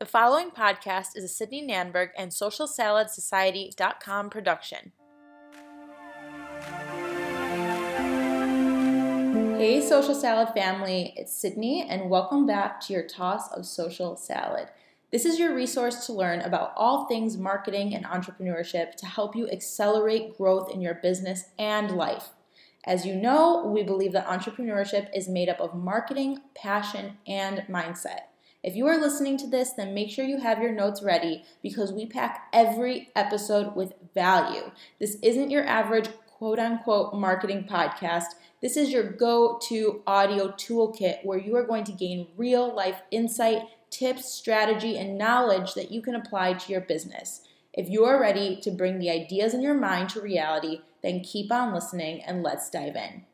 The 0.00 0.06
following 0.06 0.52
podcast 0.52 1.16
is 1.16 1.24
a 1.24 1.28
Sydney 1.28 1.66
Nanberg 1.66 2.10
and 2.16 2.30
SocialSaladSociety.com 2.30 4.30
production. 4.30 4.92
Hey, 9.58 9.84
Social 9.84 10.14
Salad 10.14 10.50
family, 10.54 11.14
it's 11.16 11.36
Sydney, 11.36 11.84
and 11.90 12.08
welcome 12.08 12.46
back 12.46 12.80
to 12.82 12.92
your 12.92 13.08
toss 13.08 13.50
of 13.50 13.66
social 13.66 14.16
salad. 14.16 14.68
This 15.10 15.24
is 15.24 15.40
your 15.40 15.52
resource 15.52 16.06
to 16.06 16.12
learn 16.12 16.42
about 16.42 16.74
all 16.76 17.06
things 17.06 17.36
marketing 17.36 17.92
and 17.92 18.04
entrepreneurship 18.04 18.94
to 18.98 19.06
help 19.06 19.34
you 19.34 19.50
accelerate 19.50 20.38
growth 20.38 20.72
in 20.72 20.80
your 20.80 20.94
business 20.94 21.46
and 21.58 21.96
life. 21.96 22.28
As 22.84 23.04
you 23.04 23.16
know, 23.16 23.66
we 23.66 23.82
believe 23.82 24.12
that 24.12 24.28
entrepreneurship 24.28 25.08
is 25.12 25.28
made 25.28 25.48
up 25.48 25.58
of 25.58 25.74
marketing, 25.74 26.38
passion, 26.54 27.18
and 27.26 27.64
mindset. 27.68 28.28
If 28.68 28.76
you 28.76 28.86
are 28.86 29.00
listening 29.00 29.38
to 29.38 29.46
this, 29.46 29.70
then 29.70 29.94
make 29.94 30.10
sure 30.10 30.26
you 30.26 30.40
have 30.40 30.60
your 30.60 30.72
notes 30.72 31.02
ready 31.02 31.42
because 31.62 31.90
we 31.90 32.04
pack 32.04 32.48
every 32.52 33.08
episode 33.16 33.74
with 33.74 33.94
value. 34.12 34.72
This 35.00 35.16
isn't 35.22 35.50
your 35.50 35.66
average 35.66 36.10
quote 36.26 36.58
unquote 36.58 37.14
marketing 37.14 37.66
podcast. 37.66 38.26
This 38.60 38.76
is 38.76 38.90
your 38.90 39.10
go 39.10 39.58
to 39.68 40.02
audio 40.06 40.48
toolkit 40.48 41.24
where 41.24 41.38
you 41.38 41.56
are 41.56 41.64
going 41.64 41.84
to 41.84 41.92
gain 41.92 42.26
real 42.36 42.76
life 42.76 43.00
insight, 43.10 43.62
tips, 43.88 44.30
strategy, 44.30 44.98
and 44.98 45.16
knowledge 45.16 45.72
that 45.72 45.90
you 45.90 46.02
can 46.02 46.14
apply 46.14 46.52
to 46.52 46.70
your 46.70 46.82
business. 46.82 47.40
If 47.72 47.88
you 47.88 48.04
are 48.04 48.20
ready 48.20 48.60
to 48.60 48.70
bring 48.70 48.98
the 48.98 49.08
ideas 49.08 49.54
in 49.54 49.62
your 49.62 49.72
mind 49.72 50.10
to 50.10 50.20
reality, 50.20 50.82
then 51.02 51.20
keep 51.20 51.50
on 51.50 51.72
listening 51.72 52.20
and 52.22 52.42
let's 52.42 52.68
dive 52.68 52.96
in. 52.96 53.24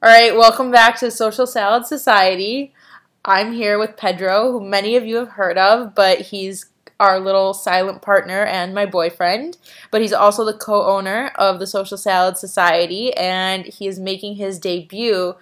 All 0.00 0.10
right, 0.10 0.36
welcome 0.36 0.70
back 0.70 1.00
to 1.00 1.10
Social 1.10 1.46
Salad 1.46 1.86
Society. 1.86 2.74
I'm 3.24 3.52
here 3.52 3.78
with 3.78 3.96
Pedro, 3.96 4.52
who 4.52 4.60
many 4.60 4.96
of 4.96 5.06
you 5.06 5.16
have 5.16 5.30
heard 5.30 5.56
of, 5.56 5.94
but 5.94 6.20
he's 6.20 6.66
our 7.00 7.18
little 7.18 7.54
silent 7.54 8.02
partner 8.02 8.44
and 8.44 8.74
my 8.74 8.86
boyfriend. 8.86 9.56
But 9.90 10.02
he's 10.02 10.12
also 10.12 10.44
the 10.44 10.52
co 10.56 10.84
owner 10.84 11.32
of 11.36 11.58
the 11.58 11.66
Social 11.66 11.96
Salad 11.96 12.36
Society, 12.36 13.14
and 13.14 13.64
he 13.64 13.86
is 13.86 13.98
making 13.98 14.36
his 14.36 14.58
debut 14.58 15.34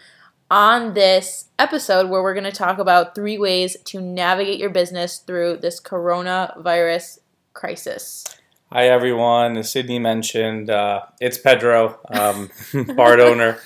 on 0.50 0.94
this 0.94 1.46
episode 1.58 2.08
where 2.08 2.22
we're 2.22 2.34
going 2.34 2.44
to 2.44 2.52
talk 2.52 2.78
about 2.78 3.14
three 3.14 3.38
ways 3.38 3.76
to 3.86 4.00
navigate 4.00 4.60
your 4.60 4.70
business 4.70 5.18
through 5.18 5.56
this 5.56 5.80
coronavirus 5.80 7.18
crisis. 7.52 8.24
Hi, 8.70 8.86
everyone. 8.86 9.56
As 9.56 9.72
Sydney 9.72 9.98
mentioned, 9.98 10.70
uh, 10.70 11.02
it's 11.20 11.38
Pedro, 11.38 11.98
um, 12.10 12.50
part 12.96 13.18
owner 13.18 13.58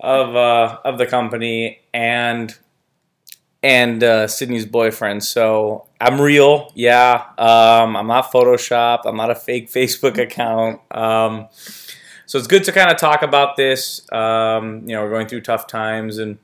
of, 0.00 0.34
uh, 0.34 0.78
of 0.84 0.98
the 0.98 1.06
company. 1.06 1.80
And 1.92 2.56
and 3.62 4.02
uh, 4.02 4.26
Sydney's 4.26 4.66
boyfriend. 4.66 5.22
So 5.24 5.86
I'm 6.00 6.20
real, 6.20 6.72
yeah. 6.74 7.24
Um, 7.36 7.96
I'm 7.96 8.06
not 8.06 8.32
Photoshopped. 8.32 9.02
I'm 9.04 9.16
not 9.16 9.30
a 9.30 9.34
fake 9.34 9.70
Facebook 9.72 10.18
account. 10.18 10.80
Um, 10.90 11.48
so 12.26 12.38
it's 12.38 12.46
good 12.46 12.64
to 12.64 12.72
kind 12.72 12.90
of 12.90 12.96
talk 12.96 13.22
about 13.22 13.56
this. 13.56 14.10
Um, 14.12 14.82
you 14.86 14.94
know, 14.94 15.02
we're 15.02 15.10
going 15.10 15.26
through 15.26 15.40
tough 15.40 15.66
times, 15.66 16.18
and 16.18 16.38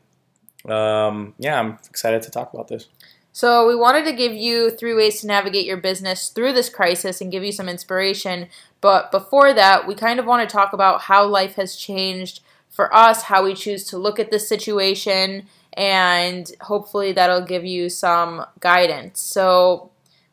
um, 0.69 1.34
yeah, 1.39 1.61
I'm 1.61 1.78
excited 1.89 2.23
to 2.23 2.31
talk 2.31 2.53
about 2.53 2.67
this. 2.67 2.89
So, 3.33 3.69
we 3.69 3.77
wanted 3.77 4.05
to 4.06 4.12
give 4.12 4.33
you 4.33 4.70
three 4.70 4.95
ways 4.95 5.20
to 5.20 5.27
navigate 5.27 5.67
your 5.67 5.77
business 5.77 6.30
through 6.30 6.55
this 6.55 6.70
crisis 6.70 7.20
and 7.20 7.30
give 7.30 7.45
you 7.45 7.53
some 7.53 7.69
inspiration. 7.69 8.48
But 8.80 9.12
before 9.12 9.53
that, 9.53 9.86
we 9.86 9.95
kind 9.95 10.19
of 10.19 10.27
want 10.27 10.48
to 10.48 10.53
talk 10.53 10.73
about 10.73 11.03
how 11.03 11.25
life 11.27 11.55
has 11.55 11.77
changed 11.77 12.41
for 12.69 12.92
us, 12.92 13.25
how 13.25 13.45
we 13.45 13.55
choose 13.55 13.84
to 13.84 13.98
look 13.98 14.19
at 14.19 14.30
this 14.30 14.48
situation, 14.48 15.47
and 15.77 16.51
hopefully 16.63 17.13
that'll 17.13 17.45
give 17.45 17.65
you 17.65 17.89
some 17.89 18.45
guidance. 18.61 19.21
So, 19.21 19.91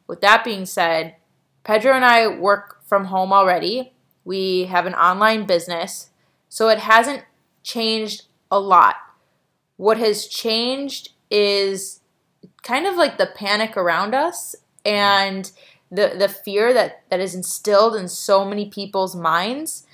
with 0.08 0.22
that 0.22 0.44
being 0.44 0.66
said, 0.66 1.16
Pedro 1.64 1.94
and 1.94 2.06
I 2.06 2.28
work 2.28 2.82
from 2.86 3.06
home 3.06 3.34
already. 3.34 3.94
We 4.26 4.66
have 4.66 4.86
an 4.86 4.94
online 4.94 5.46
business, 5.46 6.09
so 6.50 6.70
it 6.70 6.80
hasn't 6.80 7.24
changed 7.62 8.24
a 8.50 8.59
lot. 8.59 8.96
What 9.78 9.98
has 9.98 10.28
changed 10.28 11.09
is 11.30 12.02
kind 12.62 12.86
of 12.86 12.96
like 12.96 13.18
the 13.18 13.30
panic 13.36 13.76
around 13.76 14.14
us 14.14 14.56
and 14.86 15.52
the 15.92 16.16
the 16.18 16.30
fear 16.30 16.74
that 16.74 17.03
that 17.09 17.20
is 17.20 17.36
instilled 17.36 17.96
in 17.96 18.08
so 18.08 18.46
many 18.46 18.70
people's 18.70 19.16
minds 19.16 19.86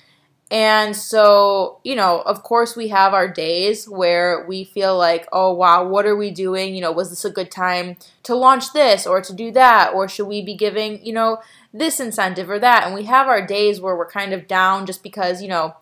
and 0.50 0.96
so, 0.96 1.78
you 1.84 1.94
know, 1.94 2.22
of 2.22 2.42
course, 2.42 2.74
we 2.74 2.88
have 2.88 3.14
our 3.14 3.28
days 3.28 3.88
where 3.88 4.44
we 4.48 4.64
feel 4.64 4.98
like, 4.98 5.28
oh, 5.32 5.52
wow, 5.52 5.86
what 5.86 6.06
are 6.06 6.16
we 6.16 6.32
doing? 6.32 6.74
You 6.74 6.80
know, 6.80 6.90
was 6.90 7.10
this 7.10 7.24
a 7.24 7.30
good 7.30 7.52
time 7.52 7.96
to 8.24 8.34
launch 8.34 8.72
this 8.72 9.06
or 9.06 9.20
to 9.20 9.32
do 9.32 9.52
that? 9.52 9.94
Or 9.94 10.08
should 10.08 10.26
we 10.26 10.42
be 10.42 10.56
giving, 10.56 11.04
you 11.06 11.12
know, 11.12 11.38
this 11.72 12.00
incentive 12.00 12.50
or 12.50 12.58
that? 12.58 12.84
And 12.84 12.94
we 12.94 13.04
have 13.04 13.28
our 13.28 13.46
days 13.46 13.80
where 13.80 13.96
we're 13.96 14.10
kind 14.10 14.32
of 14.32 14.48
down 14.48 14.86
just 14.86 15.04
because, 15.04 15.40
you 15.40 15.48
know, 15.48 15.76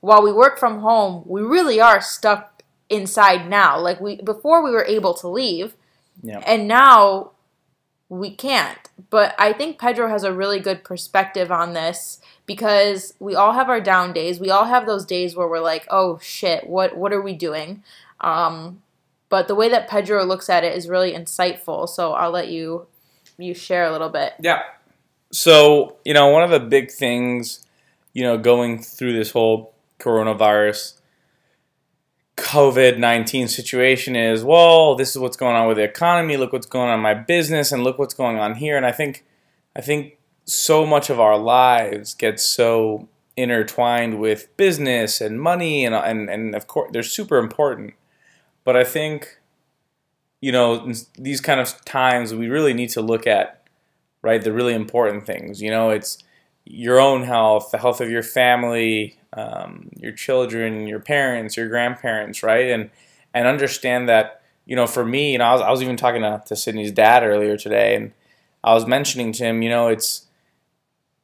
while 0.00 0.22
we 0.22 0.32
work 0.32 0.60
from 0.60 0.78
home, 0.78 1.24
we 1.26 1.40
really 1.40 1.80
are 1.80 2.00
stuck 2.00 2.62
inside 2.88 3.48
now. 3.48 3.80
Like 3.80 4.00
we 4.00 4.22
before 4.22 4.62
we 4.62 4.70
were 4.70 4.84
able 4.84 5.14
to 5.14 5.28
leave. 5.28 5.74
Yep. 6.22 6.44
And 6.46 6.68
now 6.68 7.32
we 8.14 8.30
can't. 8.30 8.78
But 9.10 9.34
I 9.38 9.52
think 9.52 9.78
Pedro 9.78 10.08
has 10.08 10.22
a 10.22 10.32
really 10.32 10.60
good 10.60 10.84
perspective 10.84 11.50
on 11.50 11.72
this 11.72 12.20
because 12.46 13.14
we 13.18 13.34
all 13.34 13.52
have 13.52 13.68
our 13.68 13.80
down 13.80 14.12
days. 14.12 14.38
We 14.38 14.50
all 14.50 14.66
have 14.66 14.86
those 14.86 15.04
days 15.04 15.34
where 15.34 15.48
we're 15.48 15.60
like, 15.60 15.86
"Oh 15.90 16.18
shit, 16.22 16.68
what 16.68 16.96
what 16.96 17.12
are 17.12 17.20
we 17.20 17.34
doing?" 17.34 17.82
Um, 18.20 18.82
but 19.28 19.48
the 19.48 19.54
way 19.54 19.68
that 19.68 19.88
Pedro 19.88 20.24
looks 20.24 20.48
at 20.48 20.62
it 20.62 20.76
is 20.76 20.88
really 20.88 21.12
insightful. 21.12 21.88
So 21.88 22.12
I'll 22.12 22.30
let 22.30 22.48
you 22.48 22.86
you 23.36 23.52
share 23.52 23.84
a 23.84 23.92
little 23.92 24.10
bit. 24.10 24.34
Yeah. 24.38 24.62
So 25.32 25.96
you 26.04 26.14
know, 26.14 26.28
one 26.28 26.44
of 26.44 26.50
the 26.50 26.60
big 26.60 26.92
things, 26.92 27.66
you 28.12 28.22
know, 28.22 28.38
going 28.38 28.80
through 28.80 29.14
this 29.14 29.32
whole 29.32 29.74
coronavirus 29.98 31.00
COVID 32.36 32.98
19 32.98 33.48
situation 33.48 34.16
is, 34.16 34.42
well, 34.42 34.96
this 34.96 35.10
is 35.10 35.18
what's 35.18 35.36
going 35.36 35.54
on 35.54 35.68
with 35.68 35.76
the 35.76 35.84
economy, 35.84 36.36
look 36.36 36.52
what's 36.52 36.66
going 36.66 36.88
on 36.88 36.98
in 36.98 37.02
my 37.02 37.14
business, 37.14 37.70
and 37.70 37.84
look 37.84 37.98
what's 37.98 38.14
going 38.14 38.38
on 38.38 38.56
here. 38.56 38.76
And 38.76 38.84
I 38.84 38.92
think, 38.92 39.24
I 39.76 39.80
think 39.80 40.18
so 40.44 40.84
much 40.84 41.10
of 41.10 41.20
our 41.20 41.38
lives 41.38 42.14
gets 42.14 42.44
so 42.44 43.08
intertwined 43.36 44.20
with 44.20 44.54
business 44.56 45.20
and 45.20 45.40
money, 45.40 45.84
and, 45.84 45.94
and, 45.94 46.28
and 46.28 46.54
of 46.54 46.66
course, 46.66 46.90
they're 46.92 47.02
super 47.02 47.38
important. 47.38 47.94
But 48.64 48.76
I 48.76 48.84
think, 48.84 49.38
you 50.40 50.52
know, 50.52 50.92
these 51.16 51.40
kind 51.40 51.60
of 51.60 51.84
times, 51.84 52.34
we 52.34 52.48
really 52.48 52.74
need 52.74 52.90
to 52.90 53.00
look 53.00 53.26
at, 53.26 53.62
right, 54.22 54.42
the 54.42 54.52
really 54.52 54.74
important 54.74 55.24
things. 55.24 55.62
You 55.62 55.70
know, 55.70 55.90
it's 55.90 56.18
your 56.64 56.98
own 56.98 57.24
health, 57.24 57.70
the 57.70 57.78
health 57.78 58.00
of 58.00 58.10
your 58.10 58.22
family, 58.22 59.18
um, 59.34 59.90
your 59.96 60.12
children, 60.12 60.86
your 60.86 61.00
parents, 61.00 61.56
your 61.56 61.68
grandparents, 61.68 62.42
right? 62.42 62.70
And 62.70 62.90
and 63.32 63.46
understand 63.46 64.08
that 64.08 64.40
you 64.66 64.76
know, 64.76 64.86
for 64.86 65.04
me, 65.04 65.32
you 65.32 65.38
know, 65.38 65.44
I 65.44 65.52
was, 65.52 65.60
I 65.60 65.70
was 65.70 65.82
even 65.82 65.96
talking 65.96 66.22
to, 66.22 66.42
to 66.46 66.56
Sydney's 66.56 66.92
dad 66.92 67.22
earlier 67.22 67.56
today, 67.56 67.96
and 67.96 68.12
I 68.62 68.72
was 68.72 68.86
mentioning 68.86 69.32
to 69.32 69.44
him, 69.44 69.62
you 69.62 69.68
know, 69.68 69.88
it's 69.88 70.26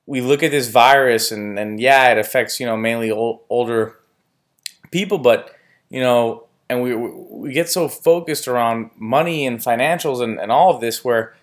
we 0.07 0.21
look 0.21 0.43
at 0.43 0.51
this 0.51 0.69
virus, 0.69 1.31
and 1.31 1.59
and 1.59 1.81
yeah, 1.81 2.11
it 2.11 2.19
affects 2.19 2.61
you 2.61 2.67
know 2.67 2.77
mainly 2.77 3.11
old, 3.11 3.41
older 3.49 3.99
people, 4.91 5.19
but 5.19 5.55
you 5.89 6.01
know, 6.01 6.47
and 6.69 6.83
we 6.83 6.95
we 6.95 7.53
get 7.53 7.69
so 7.69 7.89
focused 7.89 8.47
around 8.47 8.91
money 8.97 9.47
and 9.47 9.61
financials 9.61 10.23
and, 10.23 10.39
and 10.39 10.53
all 10.53 10.75
of 10.75 10.81
this 10.81 11.05
where 11.05 11.35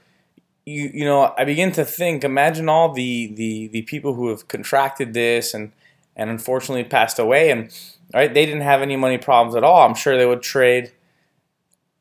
you 0.66 0.92
you 0.94 1.06
know 1.06 1.34
I 1.38 1.46
begin 1.46 1.72
to 1.74 1.86
think 1.86 2.24
imagine 2.24 2.70
all 2.70 2.94
the 2.94 3.34
the 3.34 3.68
the 3.70 3.82
people 3.84 4.14
who 4.14 4.30
have 4.30 4.48
contracted 4.48 5.14
this 5.14 5.54
and 5.54 5.72
and 6.18 6.30
unfortunately 6.30 6.84
passed 6.84 7.20
away. 7.20 7.52
And 7.52 7.72
right, 8.14 8.34
they 8.34 8.46
didn't 8.46 8.62
have 8.62 8.82
any 8.82 8.98
money 8.98 9.18
problems 9.18 9.56
at 9.56 9.64
all. 9.64 9.88
I'm 9.88 9.96
sure 9.96 10.18
they 10.18 10.26
would 10.26 10.42
trade 10.42 10.92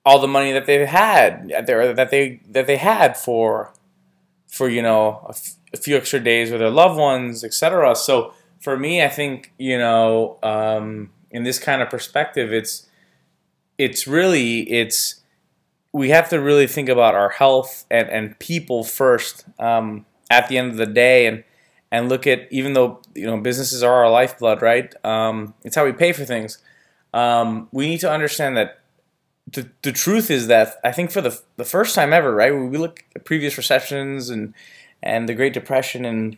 all 0.04 0.18
the 0.18 0.28
money 0.28 0.52
that 0.52 0.66
they 0.66 0.84
had 0.86 1.48
that 1.50 2.10
they 2.10 2.40
that 2.48 2.66
they 2.66 2.76
had 2.76 3.16
for 3.16 3.72
for 4.48 4.68
you 4.68 4.82
know 4.82 5.20
a, 5.26 5.30
f- 5.30 5.54
a 5.74 5.76
few 5.76 5.96
extra 5.96 6.18
days 6.18 6.50
with 6.50 6.60
their 6.60 6.70
loved 6.70 6.98
ones, 6.98 7.44
etc. 7.44 7.94
So 7.94 8.32
for 8.60 8.76
me, 8.76 9.04
I 9.04 9.08
think 9.08 9.52
you 9.58 9.78
know 9.78 10.38
um, 10.42 11.10
in 11.30 11.42
this 11.42 11.58
kind 11.58 11.82
of 11.82 11.90
perspective, 11.90 12.52
it's 12.52 12.88
it's 13.78 14.06
really 14.06 14.62
it's 14.70 15.20
we 15.92 16.10
have 16.10 16.28
to 16.30 16.38
really 16.38 16.66
think 16.66 16.88
about 16.88 17.14
our 17.14 17.30
health 17.30 17.84
and, 17.90 18.08
and 18.10 18.38
people 18.38 18.84
first 18.84 19.44
um, 19.58 20.04
at 20.30 20.48
the 20.48 20.58
end 20.58 20.70
of 20.70 20.76
the 20.76 20.86
day 20.86 21.26
and 21.26 21.42
and 21.90 22.08
look 22.08 22.26
at 22.26 22.48
even 22.50 22.72
though 22.72 23.00
you 23.14 23.26
know 23.26 23.38
businesses 23.40 23.82
are 23.82 24.04
our 24.04 24.10
lifeblood, 24.10 24.62
right? 24.62 24.92
Um, 25.04 25.54
it's 25.64 25.76
how 25.76 25.84
we 25.84 25.92
pay 25.92 26.12
for 26.12 26.24
things. 26.24 26.58
Um, 27.14 27.68
we 27.72 27.88
need 27.88 28.00
to 28.00 28.10
understand 28.10 28.56
that 28.56 28.80
the, 29.50 29.70
the 29.82 29.92
truth 29.92 30.30
is 30.30 30.48
that 30.48 30.78
I 30.82 30.92
think 30.92 31.10
for 31.10 31.20
the 31.20 31.40
the 31.56 31.64
first 31.64 31.94
time 31.94 32.12
ever, 32.12 32.34
right? 32.34 32.52
We 32.52 32.78
look 32.78 33.04
at 33.14 33.24
previous 33.24 33.56
recessions 33.56 34.30
and 34.30 34.54
and 35.02 35.28
the 35.28 35.34
Great 35.34 35.52
Depression, 35.52 36.04
and 36.04 36.36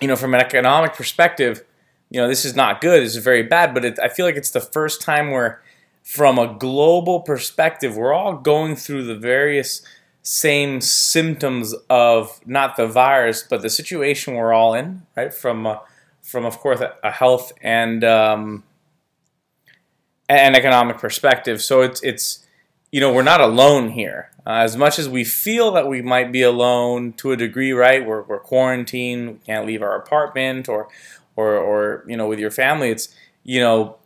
you 0.00 0.08
know, 0.08 0.16
from 0.16 0.34
an 0.34 0.40
economic 0.40 0.94
perspective, 0.94 1.62
you 2.10 2.20
know, 2.20 2.28
this 2.28 2.44
is 2.44 2.56
not 2.56 2.80
good. 2.80 3.02
This 3.02 3.16
is 3.16 3.22
very 3.22 3.42
bad. 3.42 3.74
But 3.74 3.84
it, 3.84 3.98
I 3.98 4.08
feel 4.08 4.24
like 4.24 4.36
it's 4.36 4.50
the 4.50 4.60
first 4.60 5.02
time 5.02 5.30
where, 5.30 5.62
from 6.02 6.38
a 6.38 6.54
global 6.54 7.20
perspective, 7.20 7.96
we're 7.96 8.14
all 8.14 8.34
going 8.34 8.76
through 8.76 9.04
the 9.04 9.16
various 9.16 9.82
same 10.22 10.80
symptoms 10.80 11.74
of 11.88 12.40
not 12.46 12.76
the 12.76 12.86
virus, 12.86 13.42
but 13.42 13.62
the 13.62 13.70
situation 13.70 14.34
we're 14.34 14.52
all 14.52 14.74
in, 14.74 15.02
right? 15.16 15.32
From 15.32 15.66
uh, 15.66 15.78
from 16.22 16.44
of 16.44 16.58
course 16.58 16.80
a 17.02 17.10
health 17.10 17.52
and 17.62 18.04
um, 18.04 18.64
an 20.28 20.54
economic 20.54 20.98
perspective. 20.98 21.62
So 21.62 21.82
it's 21.82 22.02
it's 22.02 22.46
you 22.92 23.00
know 23.00 23.12
we're 23.12 23.22
not 23.22 23.40
alone 23.40 23.90
here. 23.90 24.30
Uh, 24.46 24.62
as 24.64 24.76
much 24.76 24.98
as 24.98 25.08
we 25.08 25.22
feel 25.22 25.70
that 25.72 25.86
we 25.86 26.00
might 26.00 26.32
be 26.32 26.42
alone 26.42 27.12
to 27.14 27.32
a 27.32 27.36
degree, 27.36 27.72
right? 27.72 28.04
We're 28.04 28.22
we're 28.22 28.40
quarantined, 28.40 29.28
we 29.28 29.38
can't 29.46 29.66
leave 29.66 29.82
our 29.82 29.96
apartment, 29.96 30.68
or 30.68 30.88
or 31.36 31.56
or 31.56 32.04
you 32.06 32.16
know 32.16 32.28
with 32.28 32.38
your 32.38 32.50
family. 32.50 32.90
It's 32.90 33.14
you 33.42 33.60
know 33.60 33.96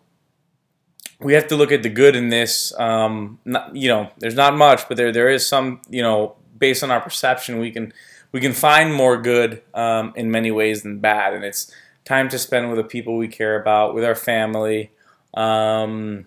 we 1.21 1.35
have 1.35 1.49
to 1.49 1.57
look 1.57 1.73
at 1.73 1.83
the 1.83 1.89
good 1.89 2.17
in 2.17 2.29
this. 2.29 2.73
Um, 2.79 3.39
not, 3.45 3.75
you 3.75 3.89
know, 3.89 4.11
there's 4.19 4.35
not 4.35 4.57
much, 4.57 4.89
but 4.89 4.97
there 4.97 5.13
there 5.13 5.29
is 5.29 5.47
some. 5.47 5.81
You 5.89 6.03
know, 6.03 6.37
based 6.59 6.83
on 6.83 6.91
our 6.91 7.01
perception, 7.01 7.59
we 7.59 7.71
can 7.71 7.93
we 8.33 8.41
can 8.41 8.53
find 8.53 8.93
more 8.93 9.21
good 9.21 9.63
um, 9.75 10.13
in 10.17 10.31
many 10.31 10.51
ways 10.51 10.83
than 10.83 10.99
bad, 10.99 11.35
and 11.35 11.45
it's 11.45 11.73
time 12.05 12.29
to 12.29 12.39
spend 12.39 12.69
with 12.69 12.79
the 12.79 12.85
people 12.85 13.17
we 13.17 13.29
care 13.29 13.61
about, 13.61 13.95
with 13.95 14.05
our 14.05 14.15
family, 14.15 14.91
um, 15.35 16.27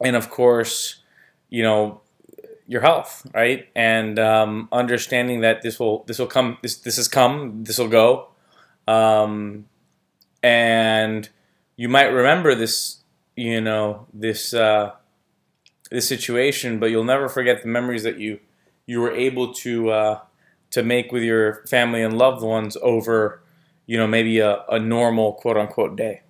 and 0.00 0.16
of 0.16 0.30
course, 0.30 1.02
you 1.48 1.62
know, 1.62 2.00
your 2.66 2.80
health, 2.80 3.26
right? 3.34 3.68
And 3.74 4.18
um, 4.18 4.68
understanding 4.70 5.40
that 5.40 5.62
this 5.62 5.80
will 5.80 6.04
this 6.04 6.18
will 6.18 6.28
come 6.28 6.58
this 6.62 6.76
this 6.76 6.96
has 6.96 7.08
come 7.08 7.64
this 7.64 7.78
will 7.78 7.88
go, 7.88 8.28
um, 8.86 9.66
and 10.42 11.28
you 11.76 11.88
might 11.88 12.06
remember 12.06 12.54
this 12.54 12.99
you 13.40 13.60
know 13.60 14.06
this 14.12 14.52
uh, 14.52 14.92
this 15.90 16.06
situation, 16.06 16.78
but 16.78 16.90
you'll 16.90 17.04
never 17.04 17.28
forget 17.28 17.62
the 17.62 17.68
memories 17.68 18.02
that 18.02 18.18
you 18.18 18.38
you 18.86 19.00
were 19.00 19.12
able 19.12 19.54
to 19.54 19.90
uh, 19.90 20.20
to 20.70 20.82
make 20.82 21.10
with 21.10 21.22
your 21.22 21.64
family 21.66 22.02
and 22.02 22.18
loved 22.18 22.42
ones 22.42 22.76
over 22.82 23.42
you 23.86 23.96
know 23.96 24.06
maybe 24.06 24.40
a, 24.40 24.62
a 24.68 24.78
normal 24.78 25.32
quote 25.32 25.56
unquote 25.56 25.96
day. 25.96 26.22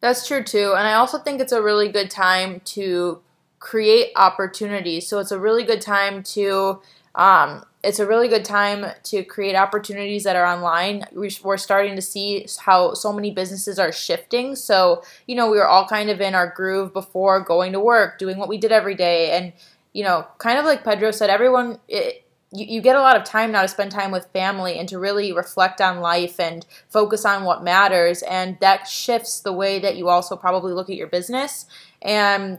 That's 0.00 0.26
true 0.26 0.44
too, 0.44 0.74
and 0.76 0.86
I 0.86 0.94
also 0.94 1.18
think 1.18 1.40
it's 1.40 1.52
a 1.52 1.62
really 1.62 1.88
good 1.88 2.10
time 2.10 2.60
to 2.76 3.22
create 3.58 4.12
opportunities. 4.14 5.08
So 5.08 5.20
it's 5.20 5.32
a 5.32 5.38
really 5.38 5.64
good 5.64 5.80
time 5.80 6.22
to 6.34 6.82
um, 7.14 7.64
it's 7.84 7.98
a 7.98 8.06
really 8.06 8.28
good 8.28 8.44
time 8.44 8.86
to 9.04 9.22
create 9.22 9.54
opportunities 9.54 10.24
that 10.24 10.36
are 10.36 10.46
online. 10.46 11.04
We're 11.12 11.58
starting 11.58 11.96
to 11.96 12.02
see 12.02 12.46
how 12.60 12.94
so 12.94 13.12
many 13.12 13.30
businesses 13.30 13.78
are 13.78 13.92
shifting. 13.92 14.56
So, 14.56 15.02
you 15.26 15.36
know, 15.36 15.50
we 15.50 15.58
were 15.58 15.68
all 15.68 15.86
kind 15.86 16.08
of 16.08 16.20
in 16.20 16.34
our 16.34 16.48
groove 16.48 16.92
before 16.92 17.40
going 17.40 17.72
to 17.72 17.80
work, 17.80 18.18
doing 18.18 18.38
what 18.38 18.48
we 18.48 18.56
did 18.56 18.72
every 18.72 18.94
day. 18.94 19.32
And, 19.32 19.52
you 19.92 20.02
know, 20.02 20.26
kind 20.38 20.58
of 20.58 20.64
like 20.64 20.82
Pedro 20.82 21.10
said, 21.10 21.28
everyone, 21.28 21.78
it, 21.86 22.24
you, 22.50 22.66
you 22.66 22.80
get 22.80 22.96
a 22.96 23.00
lot 23.00 23.16
of 23.16 23.24
time 23.24 23.52
now 23.52 23.62
to 23.62 23.68
spend 23.68 23.90
time 23.90 24.10
with 24.10 24.26
family 24.32 24.78
and 24.78 24.88
to 24.88 24.98
really 24.98 25.32
reflect 25.32 25.80
on 25.80 26.00
life 26.00 26.40
and 26.40 26.64
focus 26.88 27.24
on 27.24 27.44
what 27.44 27.62
matters. 27.62 28.22
And 28.22 28.56
that 28.60 28.88
shifts 28.88 29.40
the 29.40 29.52
way 29.52 29.78
that 29.80 29.96
you 29.96 30.08
also 30.08 30.36
probably 30.36 30.72
look 30.72 30.88
at 30.88 30.96
your 30.96 31.08
business. 31.08 31.66
And 32.00 32.58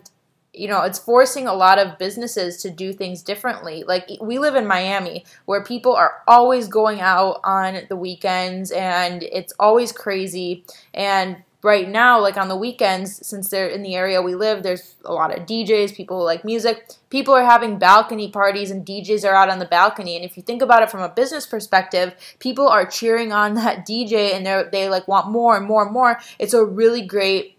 you 0.58 0.68
know, 0.68 0.82
it's 0.82 1.00
forcing 1.00 1.48
a 1.48 1.54
lot 1.54 1.80
of 1.80 1.98
businesses 1.98 2.58
to 2.62 2.70
do 2.70 2.94
things 2.94 3.22
differently. 3.22 3.84
Like 3.88 4.10
we 4.22 4.40
live 4.40 4.56
in 4.56 4.68
Miami 4.68 5.26
where 5.46 5.64
people 5.64 5.96
are 5.96 6.22
always 6.28 6.68
going 6.68 7.02
out 7.02 7.40
on 7.44 7.82
the 7.90 7.96
weekends 7.96 8.72
and 8.72 9.24
it's 9.24 9.54
always 9.60 9.92
crazy. 9.92 10.66
And 10.94 11.38
right 11.66 11.90
now, 11.90 12.22
like 12.22 12.38
on 12.38 12.48
the 12.48 12.56
weekends, 12.56 13.26
since 13.26 13.50
they're 13.50 13.68
in 13.68 13.82
the 13.82 13.96
area 13.96 14.22
we 14.22 14.36
live, 14.36 14.62
there's 14.62 14.96
a 15.04 15.12
lot 15.12 15.36
of 15.36 15.48
DJs, 15.48 15.96
people 15.96 16.20
who 16.20 16.24
like 16.24 16.46
music. 16.46 16.92
People 17.10 17.34
are 17.34 17.44
having 17.44 17.80
balcony 17.80 18.30
parties 18.30 18.70
and 18.70 18.86
DJs 18.86 19.28
are 19.28 19.34
out 19.34 19.50
on 19.50 19.58
the 19.58 19.66
balcony. 19.66 20.16
And 20.16 20.24
if 20.24 20.38
you 20.38 20.44
think 20.44 20.62
about 20.62 20.84
it 20.84 20.92
from 20.92 21.02
a 21.02 21.10
business 21.10 21.48
perspective, 21.48 22.14
people 22.40 22.68
are 22.68 22.86
cheering 22.86 23.34
on 23.34 23.54
that 23.56 23.86
DJ 23.86 24.34
and 24.34 24.46
they 24.46 24.64
they 24.72 24.90
like 24.90 25.08
want 25.08 25.32
more 25.32 25.58
and 25.58 25.66
more 25.66 25.84
and 25.84 25.92
more. 25.92 26.20
It's 26.38 26.54
a 26.54 26.64
really 26.64 27.02
great 27.02 27.55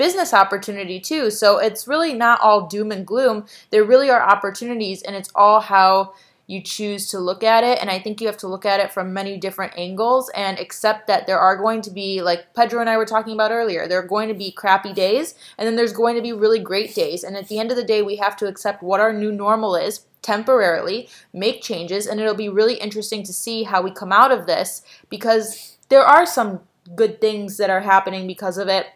business 0.00 0.32
opportunity 0.32 0.98
too. 0.98 1.30
So 1.30 1.58
it's 1.58 1.86
really 1.86 2.14
not 2.14 2.40
all 2.40 2.66
doom 2.66 2.90
and 2.90 3.06
gloom. 3.06 3.44
There 3.68 3.84
really 3.84 4.08
are 4.08 4.22
opportunities, 4.22 5.02
and 5.02 5.14
it's 5.14 5.30
all 5.34 5.60
how 5.60 6.14
you 6.46 6.62
choose 6.62 7.06
to 7.08 7.18
look 7.18 7.44
at 7.44 7.64
it. 7.64 7.78
And 7.82 7.90
I 7.90 7.98
think 7.98 8.18
you 8.18 8.26
have 8.26 8.38
to 8.38 8.48
look 8.48 8.64
at 8.64 8.80
it 8.80 8.92
from 8.92 9.12
many 9.12 9.36
different 9.36 9.74
angles 9.76 10.30
and 10.34 10.58
accept 10.58 11.06
that 11.08 11.26
there 11.26 11.38
are 11.38 11.54
going 11.54 11.82
to 11.82 11.90
be, 11.90 12.22
like 12.22 12.54
Pedro 12.54 12.80
and 12.80 12.88
I 12.88 12.96
were 12.96 13.04
talking 13.04 13.34
about 13.34 13.50
earlier, 13.50 13.86
there 13.86 13.98
are 13.98 14.06
going 14.06 14.28
to 14.28 14.34
be 14.34 14.50
crappy 14.50 14.94
days, 14.94 15.34
and 15.58 15.68
then 15.68 15.76
there's 15.76 15.92
going 15.92 16.16
to 16.16 16.22
be 16.22 16.32
really 16.32 16.60
great 16.60 16.94
days. 16.94 17.22
And 17.22 17.36
at 17.36 17.48
the 17.48 17.58
end 17.58 17.70
of 17.70 17.76
the 17.76 17.84
day, 17.84 18.00
we 18.00 18.16
have 18.16 18.36
to 18.36 18.46
accept 18.46 18.82
what 18.82 19.00
our 19.00 19.12
new 19.12 19.30
normal 19.30 19.76
is 19.76 20.06
temporarily, 20.22 21.10
make 21.34 21.60
changes, 21.60 22.06
and 22.06 22.18
it'll 22.18 22.34
be 22.34 22.48
really 22.48 22.76
interesting 22.76 23.22
to 23.24 23.34
see 23.34 23.64
how 23.64 23.82
we 23.82 23.90
come 23.90 24.12
out 24.12 24.32
of 24.32 24.46
this 24.46 24.80
because 25.10 25.76
there 25.90 26.02
are 26.02 26.24
some 26.24 26.60
good 26.96 27.20
things 27.20 27.58
that 27.58 27.68
are 27.68 27.82
happening 27.82 28.26
because 28.26 28.56
of 28.56 28.66
it 28.66 28.86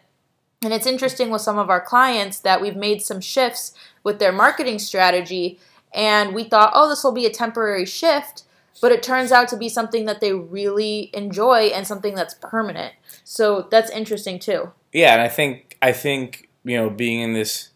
and 0.61 0.73
it's 0.73 0.87
interesting 0.87 1.29
with 1.29 1.41
some 1.41 1.57
of 1.57 1.69
our 1.69 1.81
clients 1.81 2.39
that 2.39 2.61
we've 2.61 2.75
made 2.75 3.01
some 3.01 3.21
shifts 3.21 3.73
with 4.03 4.19
their 4.19 4.31
marketing 4.31 4.79
strategy, 4.79 5.59
and 5.93 6.33
we 6.33 6.43
thought, 6.43 6.71
oh, 6.73 6.89
this 6.89 7.03
will 7.03 7.11
be 7.11 7.25
a 7.25 7.31
temporary 7.31 7.85
shift, 7.85 8.43
but 8.81 8.91
it 8.91 9.01
turns 9.01 9.31
out 9.31 9.47
to 9.49 9.57
be 9.57 9.69
something 9.69 10.05
that 10.05 10.21
they 10.21 10.33
really 10.33 11.09
enjoy 11.13 11.67
and 11.67 11.87
something 11.87 12.15
that's 12.15 12.33
permanent. 12.35 12.93
So 13.23 13.67
that's 13.71 13.89
interesting 13.91 14.39
too. 14.39 14.71
Yeah, 14.91 15.13
and 15.13 15.21
I 15.21 15.27
think 15.27 15.77
I 15.81 15.91
think 15.91 16.49
you 16.63 16.77
know 16.77 16.89
being 16.89 17.21
in 17.21 17.33
this 17.33 17.69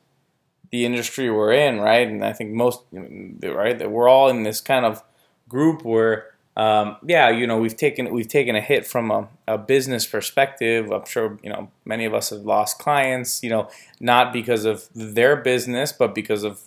the 0.71 0.85
industry 0.85 1.29
we're 1.31 1.53
in, 1.53 1.79
right, 1.79 2.07
and 2.07 2.23
I 2.23 2.33
think 2.33 2.51
most 2.51 2.81
right 2.91 3.77
that 3.77 3.91
we're 3.91 4.07
all 4.07 4.29
in 4.29 4.43
this 4.43 4.61
kind 4.61 4.85
of 4.85 5.03
group 5.47 5.83
where 5.83 6.35
um, 6.59 6.97
yeah, 7.07 7.29
you 7.29 7.47
know, 7.47 7.57
we've 7.57 7.77
taken 7.77 8.13
we've 8.13 8.27
taken 8.27 8.53
a 8.53 8.59
hit 8.59 8.85
from 8.85 9.11
a, 9.11 9.29
a, 9.47 9.57
business 9.57 10.05
perspective. 10.05 10.91
I'm 10.91 11.05
sure 11.05 11.39
you 11.41 11.49
know 11.49 11.71
many 11.85 12.03
of 12.03 12.13
us 12.13 12.31
have 12.31 12.41
lost 12.41 12.79
clients. 12.79 13.41
You 13.41 13.49
know, 13.49 13.69
not 14.01 14.33
because 14.33 14.65
of 14.65 14.89
their 14.93 15.37
business, 15.37 15.93
but 15.93 16.13
because 16.13 16.43
of 16.43 16.59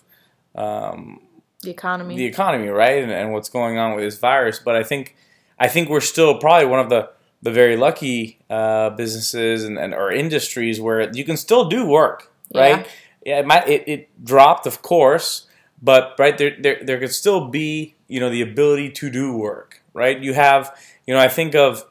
um, 0.55 1.19
the 1.61 1.69
economy. 1.69 2.17
The 2.17 2.25
economy, 2.25 2.69
right, 2.69 3.03
and, 3.03 3.11
and, 3.11 3.33
what's 3.33 3.49
going 3.49 3.77
on 3.77 3.93
with 3.93 4.03
this 4.03 4.17
virus. 4.17 4.57
But 4.57 4.75
I 4.75 4.81
think 4.81 5.15
I 5.59 5.67
think 5.67 5.89
we're 5.89 6.01
still 6.01 6.39
probably 6.39 6.65
one 6.65 6.79
of 6.79 6.89
the 6.89 7.11
the 7.43 7.51
very 7.51 7.77
lucky 7.77 8.39
uh, 8.49 8.89
businesses 8.89 9.63
and, 9.63 9.77
and 9.77 9.93
or 9.93 10.11
industries 10.11 10.81
where 10.81 11.07
you 11.13 11.23
can 11.23 11.37
still 11.37 11.69
do 11.69 11.85
work, 11.85 12.31
right? 12.55 12.79
Yeah, 12.79 12.91
yeah 13.25 13.39
it, 13.41 13.45
might, 13.45 13.67
it, 13.67 13.87
it 13.87 14.25
dropped, 14.25 14.65
of 14.65 14.81
course, 14.81 15.45
but 15.83 16.15
right 16.17 16.35
there, 16.35 16.55
there 16.59 16.79
there 16.83 16.99
could 16.99 17.13
still 17.13 17.47
be 17.49 17.93
you 18.07 18.19
know 18.19 18.31
the 18.31 18.41
ability 18.41 18.89
to 18.89 19.11
do 19.11 19.37
work 19.37 19.82
right? 19.93 20.19
You 20.19 20.33
have, 20.33 20.75
you 21.05 21.13
know, 21.13 21.19
I 21.19 21.27
think 21.27 21.55
of 21.55 21.85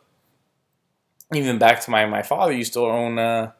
even 1.35 1.59
back 1.59 1.81
to 1.83 1.91
my 1.91 2.07
my 2.07 2.23
father 2.23 2.53
used 2.53 2.75
to 2.75 2.81
own 2.81 3.19
uh, 3.19 3.53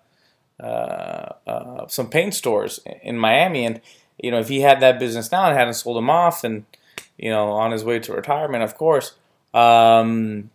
uh, 0.61 1.33
uh, 1.47 1.87
some 1.89 2.09
paint 2.09 2.35
stores 2.35 2.81
in 3.03 3.19
Miami, 3.19 3.65
and 3.65 3.81
you 4.19 4.31
know, 4.31 4.39
if 4.39 4.49
he 4.49 4.61
had 4.61 4.81
that 4.81 4.99
business 4.99 5.33
now 5.33 5.47
and 5.47 5.57
hadn't 5.57 5.75
sold 5.75 5.97
them 5.97 6.11
off, 6.11 6.45
and 6.45 6.65
you 7.17 7.31
know, 7.31 7.51
on 7.51 7.73
his 7.73 7.85
way 7.85 7.99
to 7.99 8.13
retirement, 8.13 8.63
of 8.63 8.77
course, 8.77 9.15
um, 9.55 10.51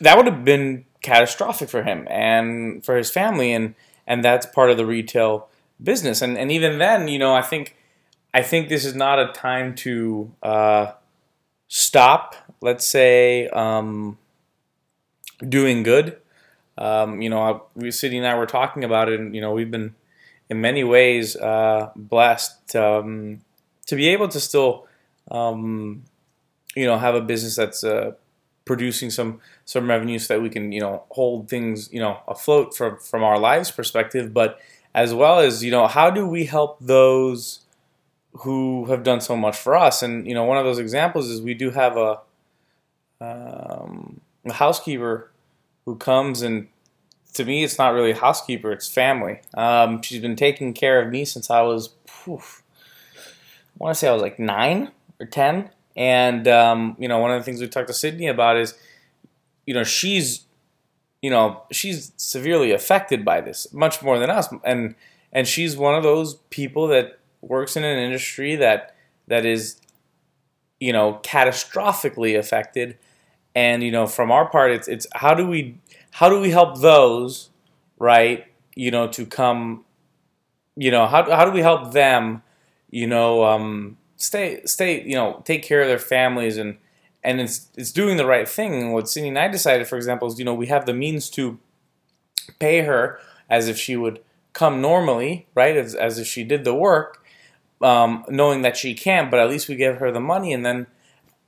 that 0.00 0.16
would 0.16 0.26
have 0.26 0.44
been 0.44 0.84
catastrophic 1.02 1.68
for 1.68 1.82
him 1.82 2.06
and 2.10 2.84
for 2.84 2.96
his 2.96 3.10
family, 3.10 3.52
and 3.52 3.74
and 4.06 4.24
that's 4.24 4.46
part 4.46 4.70
of 4.70 4.76
the 4.76 4.86
retail 4.86 5.48
business, 5.82 6.22
and 6.22 6.36
and 6.36 6.50
even 6.50 6.78
then, 6.78 7.08
you 7.08 7.18
know, 7.18 7.34
I 7.34 7.42
think 7.42 7.76
I 8.34 8.42
think 8.42 8.68
this 8.68 8.84
is 8.84 8.94
not 8.94 9.18
a 9.18 9.32
time 9.32 9.74
to 9.76 10.32
uh, 10.42 10.92
stop, 11.68 12.34
let's 12.62 12.86
say, 12.86 13.48
um, 13.48 14.18
doing 15.46 15.82
good. 15.82 16.18
Um, 16.78 17.20
you 17.20 17.28
know, 17.28 17.64
we, 17.74 17.90
Sydney 17.90 18.18
and 18.18 18.26
I 18.26 18.36
were 18.36 18.46
talking 18.46 18.84
about 18.84 19.08
it, 19.08 19.20
and 19.20 19.34
you 19.34 19.40
know, 19.40 19.52
we've 19.52 19.70
been 19.70 19.94
in 20.48 20.60
many 20.60 20.84
ways 20.84 21.36
uh, 21.36 21.90
blessed 21.96 22.74
um, 22.76 23.40
to 23.86 23.96
be 23.96 24.08
able 24.08 24.28
to 24.28 24.40
still, 24.40 24.86
um, 25.30 26.04
you 26.74 26.86
know, 26.86 26.98
have 26.98 27.14
a 27.14 27.20
business 27.20 27.56
that's 27.56 27.84
uh, 27.84 28.12
producing 28.64 29.10
some 29.10 29.40
some 29.64 29.88
revenue 29.88 30.18
so 30.18 30.34
that 30.34 30.40
we 30.40 30.48
can, 30.48 30.72
you 30.72 30.80
know, 30.80 31.04
hold 31.10 31.48
things, 31.48 31.92
you 31.92 32.00
know, 32.00 32.20
afloat 32.28 32.76
from 32.76 32.98
from 32.98 33.22
our 33.22 33.38
lives 33.38 33.70
perspective, 33.70 34.32
but 34.32 34.58
as 34.94 35.14
well 35.14 35.40
as, 35.40 35.64
you 35.64 35.70
know, 35.70 35.86
how 35.86 36.10
do 36.10 36.26
we 36.26 36.44
help 36.44 36.78
those 36.80 37.60
who 38.40 38.86
have 38.86 39.02
done 39.02 39.20
so 39.20 39.36
much 39.36 39.56
for 39.56 39.76
us. 39.76 40.02
And 40.02 40.26
you 40.26 40.34
know, 40.34 40.44
one 40.44 40.58
of 40.58 40.64
those 40.64 40.78
examples 40.78 41.28
is 41.28 41.40
we 41.40 41.54
do 41.54 41.70
have 41.70 41.96
a, 41.96 42.20
um, 43.22 44.20
a 44.44 44.52
housekeeper 44.52 45.30
who 45.84 45.96
comes 45.96 46.42
and 46.42 46.68
to 47.34 47.44
me, 47.46 47.64
it's 47.64 47.78
not 47.78 47.94
really 47.94 48.10
a 48.10 48.16
housekeeper; 48.16 48.72
it's 48.72 48.92
family. 48.92 49.40
Um, 49.54 50.02
she's 50.02 50.20
been 50.20 50.36
taking 50.36 50.74
care 50.74 51.00
of 51.00 51.10
me 51.10 51.24
since 51.24 51.50
I 51.50 51.62
was, 51.62 51.90
I 52.26 52.38
want 53.78 53.94
to 53.94 53.94
say 53.94 54.08
I 54.08 54.12
was 54.12 54.20
like 54.20 54.38
nine 54.38 54.90
or 55.18 55.24
ten. 55.24 55.70
And 55.96 56.46
um, 56.46 56.94
you 56.98 57.08
know, 57.08 57.18
one 57.18 57.30
of 57.30 57.40
the 57.40 57.44
things 57.44 57.60
we 57.60 57.68
talked 57.68 57.88
to 57.88 57.94
Sydney 57.94 58.26
about 58.26 58.58
is, 58.58 58.74
you 59.66 59.72
know, 59.72 59.82
she's, 59.82 60.44
you 61.22 61.30
know, 61.30 61.62
she's 61.70 62.12
severely 62.18 62.70
affected 62.70 63.24
by 63.24 63.40
this, 63.40 63.72
much 63.72 64.02
more 64.02 64.18
than 64.18 64.28
us, 64.28 64.48
and 64.62 64.94
and 65.32 65.48
she's 65.48 65.74
one 65.74 65.94
of 65.94 66.02
those 66.02 66.34
people 66.50 66.86
that 66.88 67.18
works 67.40 67.76
in 67.76 67.84
an 67.84 67.98
industry 67.98 68.56
that 68.56 68.94
that 69.26 69.46
is 69.46 69.80
you 70.82 70.92
know, 70.92 71.20
catastrophically 71.22 72.36
affected. 72.36 72.98
And 73.54 73.82
you 73.82 73.90
know, 73.90 74.06
from 74.06 74.30
our 74.30 74.48
part, 74.48 74.70
it's 74.72 74.88
it's 74.88 75.06
how 75.14 75.34
do 75.34 75.46
we 75.46 75.78
how 76.12 76.28
do 76.28 76.40
we 76.40 76.50
help 76.50 76.80
those, 76.80 77.50
right? 77.98 78.46
You 78.74 78.90
know, 78.90 79.08
to 79.08 79.26
come, 79.26 79.84
you 80.76 80.90
know, 80.90 81.06
how 81.06 81.30
how 81.30 81.44
do 81.44 81.50
we 81.50 81.60
help 81.60 81.92
them, 81.92 82.42
you 82.90 83.06
know, 83.06 83.44
um, 83.44 83.98
stay 84.16 84.62
stay, 84.64 85.02
you 85.02 85.14
know, 85.14 85.42
take 85.44 85.62
care 85.62 85.82
of 85.82 85.88
their 85.88 85.98
families 85.98 86.56
and 86.56 86.78
and 87.22 87.40
it's 87.40 87.68
it's 87.76 87.92
doing 87.92 88.16
the 88.16 88.26
right 88.26 88.48
thing. 88.48 88.92
What 88.92 89.08
Cindy 89.08 89.28
and 89.28 89.38
I 89.38 89.48
decided, 89.48 89.86
for 89.86 89.96
example, 89.96 90.28
is 90.28 90.38
you 90.38 90.44
know 90.44 90.54
we 90.54 90.66
have 90.66 90.86
the 90.86 90.94
means 90.94 91.28
to 91.30 91.58
pay 92.58 92.80
her 92.82 93.18
as 93.48 93.68
if 93.68 93.76
she 93.76 93.96
would 93.96 94.20
come 94.52 94.80
normally, 94.80 95.46
right? 95.54 95.76
As, 95.76 95.94
as 95.94 96.18
if 96.18 96.26
she 96.26 96.44
did 96.44 96.64
the 96.64 96.74
work, 96.74 97.24
um, 97.80 98.24
knowing 98.28 98.62
that 98.62 98.76
she 98.76 98.94
can, 98.94 99.30
but 99.30 99.40
at 99.40 99.48
least 99.48 99.68
we 99.68 99.76
give 99.76 99.98
her 99.98 100.10
the 100.10 100.20
money, 100.20 100.52
and 100.52 100.64
then, 100.64 100.86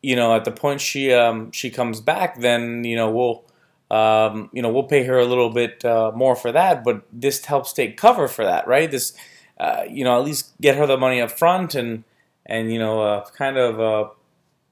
you 0.05 0.17
know, 0.17 0.35
at 0.37 0.45
the 0.45 0.53
point 0.53 0.81
she 0.81 1.13
um, 1.13 1.51
she 1.53 1.71
comes 1.71 2.01
back, 2.01 2.41
then 2.41 2.85
you 2.85 2.97
know 2.97 3.11
we'll. 3.11 3.45
Um, 3.91 4.49
you 4.53 4.63
know, 4.63 4.71
we'll 4.71 4.85
pay 4.85 5.05
her 5.05 5.19
a 5.19 5.27
little 5.27 5.51
bit 5.51 5.85
uh, 5.85 6.11
more 6.17 6.35
for 6.35 6.51
that, 6.51 6.83
but 6.83 7.05
this 7.13 7.45
helps 7.45 7.73
take 7.73 7.97
cover 7.97 8.27
for 8.27 8.45
that, 8.45 8.67
right? 8.67 8.91
This, 8.91 9.13
uh, 9.61 9.85
you 9.89 10.03
know, 10.03 10.19
at 10.19 10.25
least 10.25 10.59
get 10.61 10.77
her 10.77 10.87
the 10.87 10.97
money 10.97 11.21
up 11.21 11.31
front 11.31 11.75
and 11.75 12.03
and 12.47 12.73
you 12.73 12.79
know, 12.79 13.03
uh, 13.03 13.25
kind 13.37 13.57
of, 13.57 13.81
uh, 13.81 14.09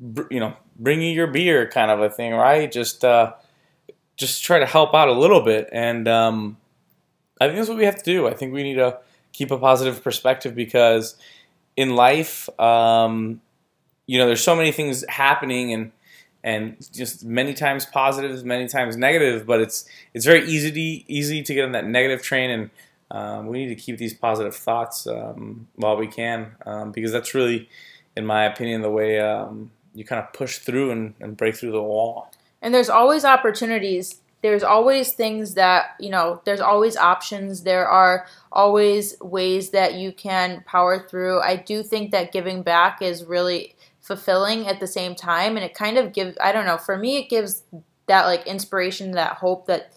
br- 0.01 0.31
you 0.31 0.41
know, 0.41 0.55
bring 0.79 1.03
you 1.03 1.12
your 1.12 1.29
beer 1.29 1.69
kind 1.69 1.91
of 1.91 2.01
a 2.01 2.09
thing, 2.09 2.33
right? 2.33 2.73
Just 2.73 3.05
uh, 3.05 3.35
just 4.17 4.43
try 4.43 4.59
to 4.59 4.67
help 4.67 4.95
out 4.95 5.09
a 5.09 5.12
little 5.12 5.43
bit, 5.43 5.69
and 5.73 6.09
um, 6.09 6.57
I 7.41 7.47
think 7.47 7.59
that's 7.59 7.69
what 7.69 7.79
we 7.79 7.85
have 7.85 8.03
to 8.03 8.05
do. 8.05 8.27
I 8.27 8.35
think 8.35 8.53
we 8.53 8.62
need 8.62 8.77
to 8.77 8.99
keep 9.33 9.51
a 9.51 9.59
positive 9.59 10.03
perspective 10.03 10.55
because 10.55 11.17
in 11.77 11.97
life, 11.97 12.49
um, 12.61 13.41
you 14.06 14.18
know, 14.18 14.26
there's 14.26 14.42
so 14.42 14.56
many 14.56 14.73
things 14.73 15.04
happening 15.09 15.73
and 15.73 15.92
and 16.44 16.76
just 16.92 17.25
many 17.25 17.54
times 17.54 17.87
positive, 17.87 18.44
many 18.44 18.66
times 18.66 18.97
negative. 18.97 19.47
But 19.47 19.61
it's 19.61 19.85
it's 20.14 20.26
very 20.26 20.47
easy 20.47 20.71
to, 20.73 21.12
easy 21.12 21.42
to 21.42 21.54
get 21.54 21.64
on 21.64 21.73
that 21.73 21.87
negative 21.87 22.23
train, 22.23 22.50
and 22.50 22.71
um, 23.11 23.47
we 23.47 23.59
need 23.59 23.75
to 23.75 23.80
keep 23.80 23.99
these 23.99 24.14
positive 24.14 24.54
thoughts 24.54 25.06
um, 25.06 25.68
while 25.76 25.97
we 25.97 26.06
can 26.06 26.52
um, 26.66 26.92
because 26.92 27.12
that's 27.12 27.35
really, 27.35 27.68
in 28.16 28.26
my 28.26 28.44
opinion, 28.44 28.82
the 28.82 28.90
way 28.90 29.21
um, 29.21 29.71
you 29.94 30.04
kind 30.04 30.23
of 30.23 30.32
push 30.32 30.59
through 30.59 30.90
and, 30.90 31.14
and 31.21 31.37
break 31.37 31.54
through 31.56 31.73
the 31.73 31.82
wall. 31.82 32.32
And 32.61 32.73
there's 32.73 32.90
always 32.90 33.25
opportunities 33.25 34.21
there's 34.42 34.64
always 34.64 35.12
things 35.12 35.54
that 35.54 35.94
you 35.99 36.11
know 36.11 36.42
there's 36.44 36.61
always 36.61 36.97
options 36.97 37.62
there 37.62 37.88
are 37.88 38.26
always 38.50 39.14
ways 39.21 39.71
that 39.71 39.94
you 39.94 40.12
can 40.12 40.62
power 40.66 40.99
through 41.09 41.40
i 41.40 41.56
do 41.56 41.82
think 41.82 42.11
that 42.11 42.32
giving 42.32 42.62
back 42.62 43.00
is 43.00 43.25
really 43.25 43.75
fulfilling 44.12 44.66
at 44.69 44.81
the 44.81 44.87
same 44.87 45.14
time 45.14 45.57
and 45.57 45.64
it 45.64 45.75
kind 45.75 45.97
of 45.97 46.12
gives 46.12 46.37
i 46.40 46.52
don't 46.52 46.66
know 46.66 46.76
for 46.76 46.99
me 46.99 47.16
it 47.16 47.28
gives 47.31 47.62
that 48.07 48.26
like 48.26 48.47
inspiration 48.47 49.12
that 49.12 49.35
hope 49.37 49.66
that 49.66 49.90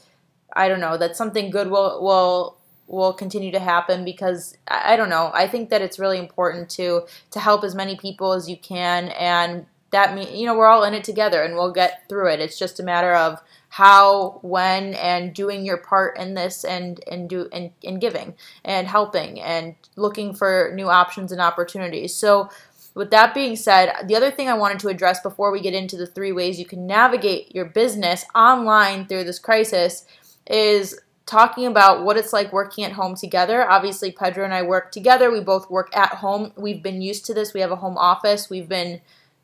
i 0.54 0.70
don't 0.70 0.80
know 0.80 0.98
that 0.98 1.16
something 1.16 1.50
good 1.50 1.70
will 1.70 2.02
will 2.02 2.58
will 2.88 3.14
continue 3.14 3.52
to 3.52 3.60
happen 3.60 4.06
because 4.06 4.58
I 4.68 4.96
don't 4.96 5.10
know. 5.10 5.32
I 5.34 5.48
think 5.48 5.70
that 5.72 5.82
it's 5.82 5.98
really 5.98 6.20
important 6.20 6.70
to 6.72 7.08
to 7.32 7.40
help 7.40 7.64
as 7.64 7.74
many 7.74 7.98
people 7.98 8.34
as 8.34 8.48
you 8.48 8.58
can 8.58 9.10
and 9.10 9.66
that 9.92 10.14
mean 10.14 10.36
you 10.36 10.46
know 10.46 10.56
we're 10.56 10.68
all 10.68 10.84
in 10.84 10.94
it 10.94 11.04
together 11.04 11.42
and 11.42 11.56
we'll 11.56 11.72
get 11.72 12.08
through 12.08 12.30
it. 12.32 12.40
It's 12.40 12.60
just 12.60 12.80
a 12.80 12.84
matter 12.84 13.14
of 13.14 13.42
how, 13.70 14.40
when, 14.42 14.94
and 14.94 15.34
doing 15.34 15.66
your 15.66 15.78
part 15.78 16.18
in 16.18 16.34
this 16.34 16.64
and 16.64 17.04
and 17.12 17.28
do 17.28 17.50
and, 17.52 17.72
and 17.84 18.00
giving 18.00 18.36
and 18.64 18.88
helping 18.88 19.42
and 19.42 19.76
looking 19.98 20.34
for 20.34 20.72
new 20.74 20.90
options 20.90 21.32
and 21.32 21.42
opportunities. 21.42 22.16
So 22.16 22.50
with 22.96 23.12
that 23.12 23.34
being 23.34 23.58
said, 23.58 23.94
the 24.08 24.16
other 24.16 24.32
thing 24.32 24.48
I 24.48 24.54
wanted 24.54 24.80
to 24.80 24.88
address 24.88 25.20
before 25.20 25.52
we 25.52 25.60
get 25.60 25.74
into 25.74 25.98
the 25.98 26.08
three 26.08 26.32
ways 26.32 26.58
you 26.58 26.66
can 26.66 26.88
navigate 26.88 27.54
your 27.54 27.66
business 27.66 28.26
online 28.34 29.06
through 29.06 29.26
this 29.26 29.38
crisis 29.38 30.06
is 30.48 31.00
talking 31.26 31.66
about 31.66 32.06
what 32.06 32.18
it's 32.18 32.32
like 32.32 32.54
working 32.54 32.86
at 32.86 32.94
home 32.94 33.16
together. 33.16 33.70
Obviously, 33.70 34.12
Pedro 34.12 34.46
and 34.46 34.54
I 34.54 34.62
work 34.62 34.92
together. 34.92 35.30
We 35.30 35.42
both 35.42 35.70
work 35.70 35.96
at 35.96 36.16
home. 36.16 36.54
We've 36.56 36.82
been 36.82 37.02
used 37.02 37.26
to 37.26 37.34
this. 37.34 37.54
We 37.54 37.62
have 37.62 37.72
a 37.72 37.78
home 37.78 37.98
office. 37.98 38.50
We've 38.50 38.70
been 38.70 39.02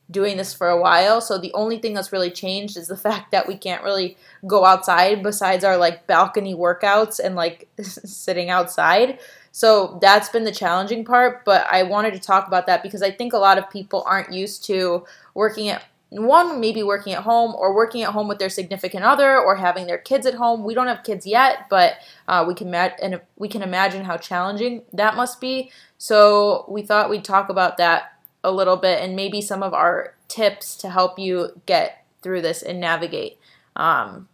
doing 0.10 0.38
this 0.38 0.54
for 0.54 0.70
a 0.70 0.80
while. 0.80 1.22
So 1.22 1.38
the 1.38 1.54
only 1.54 1.80
thing 1.80 1.94
that's 1.94 2.12
really 2.12 2.32
changed 2.32 2.78
is 2.78 2.88
the 2.88 2.98
fact 3.08 3.32
that 3.32 3.48
we 3.48 3.58
can't 3.58 3.84
really 3.84 4.18
go 4.48 4.64
outside 4.64 5.24
besides 5.24 5.64
our 5.64 5.76
like 5.76 6.08
balcony 6.08 6.56
workouts 6.56 7.20
and 7.20 7.36
like 7.36 7.68
sitting 7.82 8.50
outside. 8.50 9.20
So 9.52 10.00
that's 10.02 10.30
been 10.30 10.46
the 10.46 10.52
challenging 10.52 11.04
part, 11.04 11.44
but 11.44 11.66
I 11.70 11.84
wanted 11.84 12.14
to 12.14 12.20
talk 12.20 12.48
about 12.48 12.68
that 12.68 12.84
because 12.84 13.02
I 13.02 13.12
think 13.12 13.34
a 13.34 13.38
lot 13.38 13.58
of 13.58 13.70
people 13.70 14.04
aren't 14.08 14.32
used 14.32 14.64
to 14.66 15.06
working 15.34 15.68
at 15.70 15.84
one 16.12 16.60
maybe 16.60 16.84
working 16.84 17.14
at 17.14 17.24
home 17.24 17.56
or 17.56 17.74
working 17.74 18.04
at 18.04 18.12
home 18.12 18.28
with 18.28 18.38
their 18.38 18.50
significant 18.50 19.04
other 19.04 19.40
or 19.40 19.56
having 19.56 19.88
their 19.88 19.98
kids 19.98 20.26
at 20.26 20.34
home. 20.34 20.66
We 20.66 20.74
don't 20.74 20.88
have 20.88 21.04
kids 21.04 21.26
yet, 21.26 21.68
but 21.70 21.96
uh, 22.28 22.44
we 22.46 22.54
can 22.54 22.70
ma- 22.70 22.90
and 23.02 23.22
we 23.38 23.48
can 23.48 23.62
imagine 23.62 24.04
how 24.04 24.18
challenging 24.18 24.84
that 24.92 25.16
must 25.16 25.40
be. 25.40 25.72
So 25.98 26.66
we 26.68 26.82
thought 26.82 27.10
we'd 27.10 27.24
talk 27.24 27.48
about 27.48 27.78
that 27.78 28.20
a 28.44 28.52
little 28.52 28.76
bit 28.76 29.02
and 29.02 29.16
maybe 29.16 29.40
some 29.40 29.64
of 29.64 29.74
our 29.74 30.16
tips 30.28 30.76
to 30.78 30.90
help 30.90 31.18
you 31.18 31.62
get 31.66 32.06
through 32.22 32.42
this 32.42 32.62
and 32.62 32.82
navigate. 32.82 33.38
Um, 33.78 34.28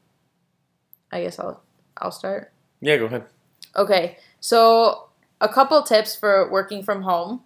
I 1.12 1.22
guess 1.22 1.38
I'll 1.38 1.62
I'll 1.98 2.12
start. 2.12 2.52
Yeah, 2.82 2.98
go 2.98 3.06
ahead. 3.06 3.26
Okay, 3.76 4.18
so 4.40 5.07
a 5.40 5.50
couple 5.50 5.82
tips 5.84 6.16
for 6.16 6.50
working 6.50 6.84
from 6.84 7.04
home. 7.04 7.42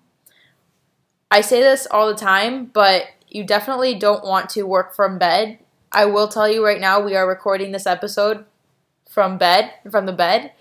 I 1.30 1.42
say 1.42 1.62
this 1.62 1.88
all 1.90 2.08
the 2.08 2.16
time, 2.16 2.66
but 2.66 3.06
you 3.28 3.44
definitely 3.44 3.96
don't 3.96 4.26
want 4.26 4.50
to 4.52 4.64
work 4.64 4.94
from 4.94 5.18
bed. 5.18 5.60
I 5.92 6.06
will 6.06 6.28
tell 6.28 6.50
you 6.50 6.64
right 6.66 6.80
now, 6.80 7.00
we 7.00 7.16
are 7.16 7.28
recording 7.28 7.72
this 7.72 7.86
episode 7.86 8.46
from 9.10 9.38
bed, 9.38 9.74
from 9.90 10.06
the 10.06 10.14
bed, 10.14 10.52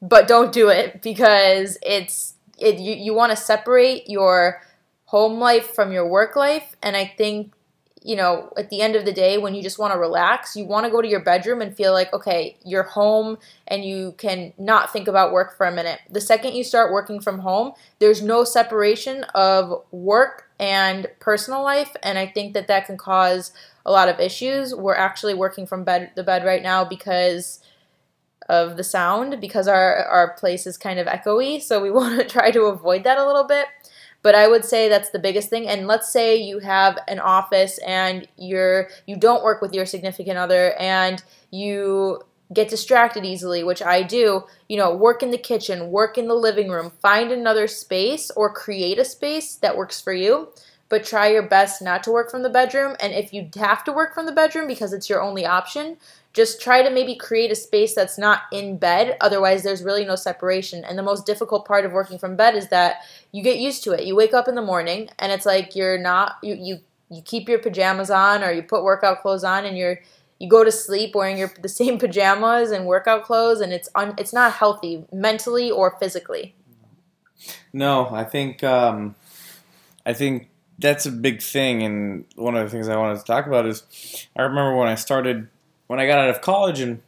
but 0.00 0.28
don't 0.28 0.52
do 0.52 0.68
it 0.68 1.02
because 1.02 1.78
it's 1.82 2.34
it. 2.58 2.78
You, 2.78 2.94
you 2.94 3.14
want 3.14 3.30
to 3.30 3.36
separate 3.36 4.08
your 4.08 4.62
home 5.06 5.38
life 5.38 5.74
from 5.74 5.92
your 5.92 6.06
work 6.06 6.36
life. 6.36 6.76
And 6.82 6.96
I 6.96 7.12
think, 7.16 7.52
you 8.02 8.16
know, 8.16 8.50
at 8.56 8.70
the 8.70 8.80
end 8.80 8.96
of 8.96 9.04
the 9.04 9.12
day, 9.12 9.36
when 9.36 9.54
you 9.54 9.62
just 9.62 9.78
want 9.78 9.92
to 9.92 9.98
relax, 9.98 10.56
you 10.56 10.64
want 10.64 10.86
to 10.86 10.90
go 10.90 11.02
to 11.02 11.08
your 11.08 11.20
bedroom 11.20 11.60
and 11.60 11.76
feel 11.76 11.92
like, 11.92 12.12
okay, 12.14 12.56
you're 12.64 12.82
home 12.82 13.36
and 13.68 13.84
you 13.84 14.14
can 14.16 14.54
not 14.56 14.90
think 14.90 15.06
about 15.06 15.32
work 15.32 15.56
for 15.56 15.66
a 15.66 15.72
minute. 15.72 16.00
The 16.08 16.20
second 16.20 16.54
you 16.54 16.64
start 16.64 16.92
working 16.92 17.20
from 17.20 17.40
home, 17.40 17.72
there's 17.98 18.22
no 18.22 18.44
separation 18.44 19.24
of 19.34 19.82
work 19.90 20.50
and 20.58 21.08
personal 21.20 21.62
life. 21.62 21.94
And 22.02 22.18
I 22.18 22.26
think 22.26 22.54
that 22.54 22.68
that 22.68 22.86
can 22.86 22.96
cause 22.96 23.52
a 23.84 23.90
lot 23.90 24.08
of 24.08 24.18
issues. 24.18 24.74
We're 24.74 24.94
actually 24.94 25.34
working 25.34 25.66
from 25.66 25.84
bed 25.84 26.12
the 26.16 26.24
bed 26.24 26.44
right 26.44 26.62
now 26.62 26.84
because 26.84 27.60
of 28.48 28.76
the 28.76 28.84
sound 28.84 29.40
because 29.40 29.68
our 29.68 30.04
our 30.06 30.34
place 30.34 30.66
is 30.66 30.76
kind 30.76 30.98
of 30.98 31.06
echoey 31.06 31.62
so 31.62 31.80
we 31.80 31.90
want 31.98 32.18
to 32.18 32.26
try 32.26 32.50
to 32.50 32.62
avoid 32.62 33.04
that 33.04 33.16
a 33.16 33.24
little 33.24 33.44
bit 33.44 33.66
but 34.22 34.34
I 34.34 34.48
would 34.48 34.64
say 34.64 34.88
that's 34.88 35.10
the 35.10 35.18
biggest 35.18 35.48
thing. 35.48 35.66
And 35.66 35.86
let's 35.86 36.12
say 36.12 36.36
you 36.36 36.58
have 36.58 36.98
an 37.08 37.20
office 37.20 37.78
and 37.86 38.26
you're 38.36 38.88
you 39.06 39.16
don't 39.16 39.42
work 39.42 39.62
with 39.62 39.72
your 39.72 39.86
significant 39.86 40.36
other 40.36 40.74
and 40.78 41.22
you 41.50 42.22
get 42.52 42.68
distracted 42.68 43.24
easily, 43.24 43.62
which 43.62 43.82
I 43.82 44.02
do, 44.02 44.44
you 44.68 44.76
know, 44.76 44.94
work 44.94 45.22
in 45.22 45.30
the 45.30 45.38
kitchen, 45.38 45.90
work 45.90 46.18
in 46.18 46.26
the 46.26 46.34
living 46.34 46.68
room, 46.68 46.90
find 47.00 47.30
another 47.30 47.68
space 47.68 48.30
or 48.32 48.52
create 48.52 48.98
a 48.98 49.04
space 49.04 49.54
that 49.56 49.76
works 49.76 50.00
for 50.00 50.12
you, 50.12 50.48
but 50.88 51.04
try 51.04 51.28
your 51.28 51.46
best 51.46 51.80
not 51.80 52.02
to 52.04 52.10
work 52.10 52.30
from 52.30 52.42
the 52.42 52.50
bedroom. 52.50 52.96
And 53.00 53.12
if 53.12 53.32
you 53.32 53.48
have 53.56 53.84
to 53.84 53.92
work 53.92 54.14
from 54.14 54.26
the 54.26 54.32
bedroom 54.32 54.66
because 54.66 54.92
it's 54.92 55.08
your 55.08 55.22
only 55.22 55.46
option, 55.46 55.96
just 56.32 56.60
try 56.60 56.82
to 56.82 56.90
maybe 56.90 57.16
create 57.16 57.50
a 57.50 57.56
space 57.56 57.94
that's 57.94 58.16
not 58.16 58.42
in 58.52 58.78
bed. 58.78 59.16
Otherwise, 59.20 59.62
there's 59.62 59.82
really 59.82 60.04
no 60.04 60.14
separation. 60.14 60.84
And 60.84 60.96
the 60.96 61.02
most 61.02 61.26
difficult 61.26 61.66
part 61.66 61.84
of 61.84 61.92
working 61.92 62.18
from 62.18 62.36
bed 62.36 62.54
is 62.54 62.68
that 62.68 62.98
you 63.32 63.42
get 63.42 63.58
used 63.58 63.82
to 63.84 63.92
it. 63.92 64.06
You 64.06 64.14
wake 64.14 64.32
up 64.32 64.46
in 64.46 64.54
the 64.54 64.62
morning 64.62 65.10
and 65.18 65.32
it's 65.32 65.46
like 65.46 65.74
you're 65.74 65.98
not 65.98 66.36
you 66.42 66.54
you 66.54 66.78
you 67.10 67.22
keep 67.22 67.48
your 67.48 67.58
pajamas 67.58 68.10
on 68.10 68.44
or 68.44 68.52
you 68.52 68.62
put 68.62 68.84
workout 68.84 69.22
clothes 69.22 69.42
on 69.42 69.64
and 69.64 69.76
you're 69.76 70.00
you 70.38 70.48
go 70.48 70.62
to 70.62 70.70
sleep 70.70 71.14
wearing 71.14 71.36
your 71.36 71.52
the 71.60 71.68
same 71.68 71.98
pajamas 72.04 72.70
and 72.70 72.86
workout 72.86 73.24
clothes 73.24 73.60
and 73.60 73.72
it's 73.72 73.88
un, 73.96 74.14
it's 74.16 74.32
not 74.32 74.52
healthy 74.52 75.04
mentally 75.12 75.70
or 75.70 75.96
physically. 75.98 76.54
No, 77.72 78.08
I 78.10 78.24
think 78.24 78.62
um, 78.62 79.16
I 80.06 80.12
think 80.12 80.48
that's 80.78 81.06
a 81.06 81.12
big 81.12 81.42
thing, 81.42 81.82
and 81.82 82.24
one 82.36 82.56
of 82.56 82.64
the 82.64 82.70
things 82.70 82.88
I 82.88 82.96
wanted 82.96 83.18
to 83.18 83.24
talk 83.24 83.46
about 83.46 83.66
is 83.66 84.26
I 84.36 84.42
remember 84.42 84.76
when 84.76 84.88
I 84.88 84.94
started 84.94 85.48
when 85.90 85.98
I 85.98 86.06
got 86.06 86.20
out 86.20 86.30
of 86.30 86.40
college 86.40 86.78
and 86.78 87.02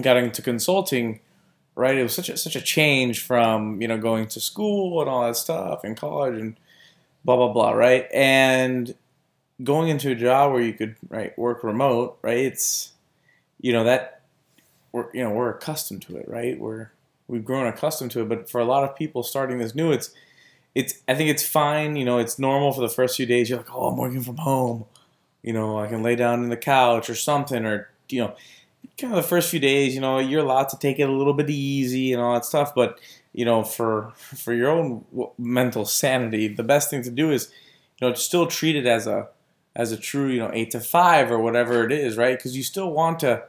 got 0.00 0.16
into 0.16 0.40
consulting, 0.40 1.20
right? 1.74 1.94
It 1.94 2.02
was 2.02 2.14
such 2.14 2.30
a 2.30 2.36
such 2.38 2.56
a 2.56 2.60
change 2.62 3.20
from 3.20 3.82
you 3.82 3.86
know 3.86 3.98
going 3.98 4.28
to 4.28 4.40
school 4.40 4.98
and 5.02 5.10
all 5.10 5.26
that 5.26 5.36
stuff 5.36 5.84
in 5.84 5.94
college 5.94 6.40
and 6.40 6.56
blah 7.22 7.36
blah 7.36 7.52
blah, 7.52 7.72
right? 7.72 8.08
And 8.14 8.94
going 9.62 9.88
into 9.88 10.10
a 10.10 10.14
job 10.14 10.52
where 10.52 10.62
you 10.62 10.72
could 10.72 10.96
right 11.10 11.38
work 11.38 11.62
remote, 11.62 12.16
right? 12.22 12.38
It's 12.38 12.92
you 13.60 13.74
know 13.74 13.84
that 13.84 14.22
we're 14.92 15.12
you 15.12 15.22
know 15.22 15.32
we're 15.32 15.50
accustomed 15.50 16.00
to 16.06 16.16
it, 16.16 16.26
right? 16.30 16.58
We're 16.58 16.92
we've 17.28 17.44
grown 17.44 17.66
accustomed 17.66 18.10
to 18.12 18.22
it, 18.22 18.28
but 18.30 18.48
for 18.48 18.58
a 18.58 18.64
lot 18.64 18.84
of 18.84 18.96
people 18.96 19.22
starting 19.22 19.58
this 19.58 19.74
new, 19.74 19.92
it's 19.92 20.12
it's 20.74 20.94
I 21.06 21.14
think 21.14 21.28
it's 21.28 21.46
fine. 21.46 21.96
You 21.96 22.06
know, 22.06 22.16
it's 22.16 22.38
normal 22.38 22.72
for 22.72 22.80
the 22.80 22.88
first 22.88 23.18
few 23.18 23.26
days. 23.26 23.50
You're 23.50 23.58
like, 23.58 23.74
oh, 23.74 23.88
I'm 23.88 23.98
working 23.98 24.22
from 24.22 24.38
home. 24.38 24.86
You 25.46 25.52
know, 25.52 25.78
I 25.78 25.86
can 25.86 26.02
lay 26.02 26.16
down 26.16 26.42
in 26.42 26.50
the 26.50 26.56
couch 26.56 27.08
or 27.08 27.14
something, 27.14 27.64
or 27.64 27.88
you 28.08 28.20
know, 28.20 28.34
kind 28.98 29.12
of 29.12 29.16
the 29.16 29.28
first 29.28 29.48
few 29.48 29.60
days. 29.60 29.94
You 29.94 30.00
know, 30.00 30.18
you're 30.18 30.42
allowed 30.42 30.68
to 30.70 30.78
take 30.78 30.98
it 30.98 31.08
a 31.08 31.12
little 31.12 31.32
bit 31.32 31.48
easy 31.48 32.12
and 32.12 32.20
all 32.20 32.34
that 32.34 32.44
stuff. 32.44 32.74
But 32.74 32.98
you 33.32 33.44
know, 33.44 33.62
for 33.62 34.12
for 34.16 34.52
your 34.52 34.70
own 34.70 35.04
mental 35.38 35.84
sanity, 35.84 36.48
the 36.48 36.64
best 36.64 36.90
thing 36.90 37.02
to 37.04 37.10
do 37.10 37.30
is, 37.30 37.50
you 38.00 38.08
know, 38.08 38.14
still 38.14 38.46
treat 38.48 38.74
it 38.74 38.86
as 38.86 39.06
a 39.06 39.28
as 39.76 39.92
a 39.92 39.96
true, 39.96 40.28
you 40.28 40.40
know, 40.40 40.50
eight 40.52 40.72
to 40.72 40.80
five 40.80 41.30
or 41.30 41.38
whatever 41.38 41.84
it 41.84 41.92
is, 41.92 42.16
right? 42.16 42.36
Because 42.36 42.56
you 42.56 42.64
still 42.64 42.90
want 42.90 43.20
to 43.20 43.44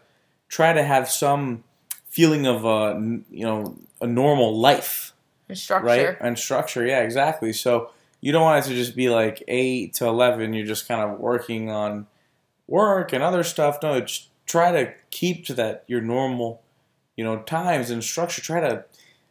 try 0.50 0.74
to 0.74 0.84
have 0.84 1.10
some 1.10 1.64
feeling 2.10 2.46
of 2.46 2.66
uh, 2.66 2.70
a, 2.70 3.00
you 3.32 3.44
know, 3.44 3.76
a 4.02 4.08
normal 4.08 4.56
life, 4.56 5.14
and 5.50 5.58
structure, 5.58 5.88
right? 5.88 6.18
And 6.22 6.38
structure, 6.38 6.86
yeah, 6.86 7.02
exactly. 7.02 7.54
So 7.54 7.92
you 8.22 8.32
don't 8.32 8.44
want 8.44 8.66
it 8.66 8.70
to 8.70 8.76
just 8.76 8.96
be 8.96 9.10
like 9.10 9.44
eight 9.48 9.94
to 9.96 10.06
eleven. 10.06 10.54
You're 10.54 10.66
just 10.66 10.88
kind 10.88 11.02
of 11.02 11.20
working 11.20 11.70
on 11.70 12.08
work 12.68 13.14
and 13.14 13.24
other 13.24 13.44
stuff. 13.44 13.78
No, 13.82 14.06
try 14.46 14.72
to 14.72 14.94
keep 15.10 15.46
to 15.46 15.54
that 15.56 15.84
your 15.88 16.02
normal, 16.02 16.62
you 17.16 17.24
know, 17.24 17.40
times 17.40 17.90
and 17.90 18.04
structure. 18.04 18.42
Try 18.42 18.62
to 18.62 18.86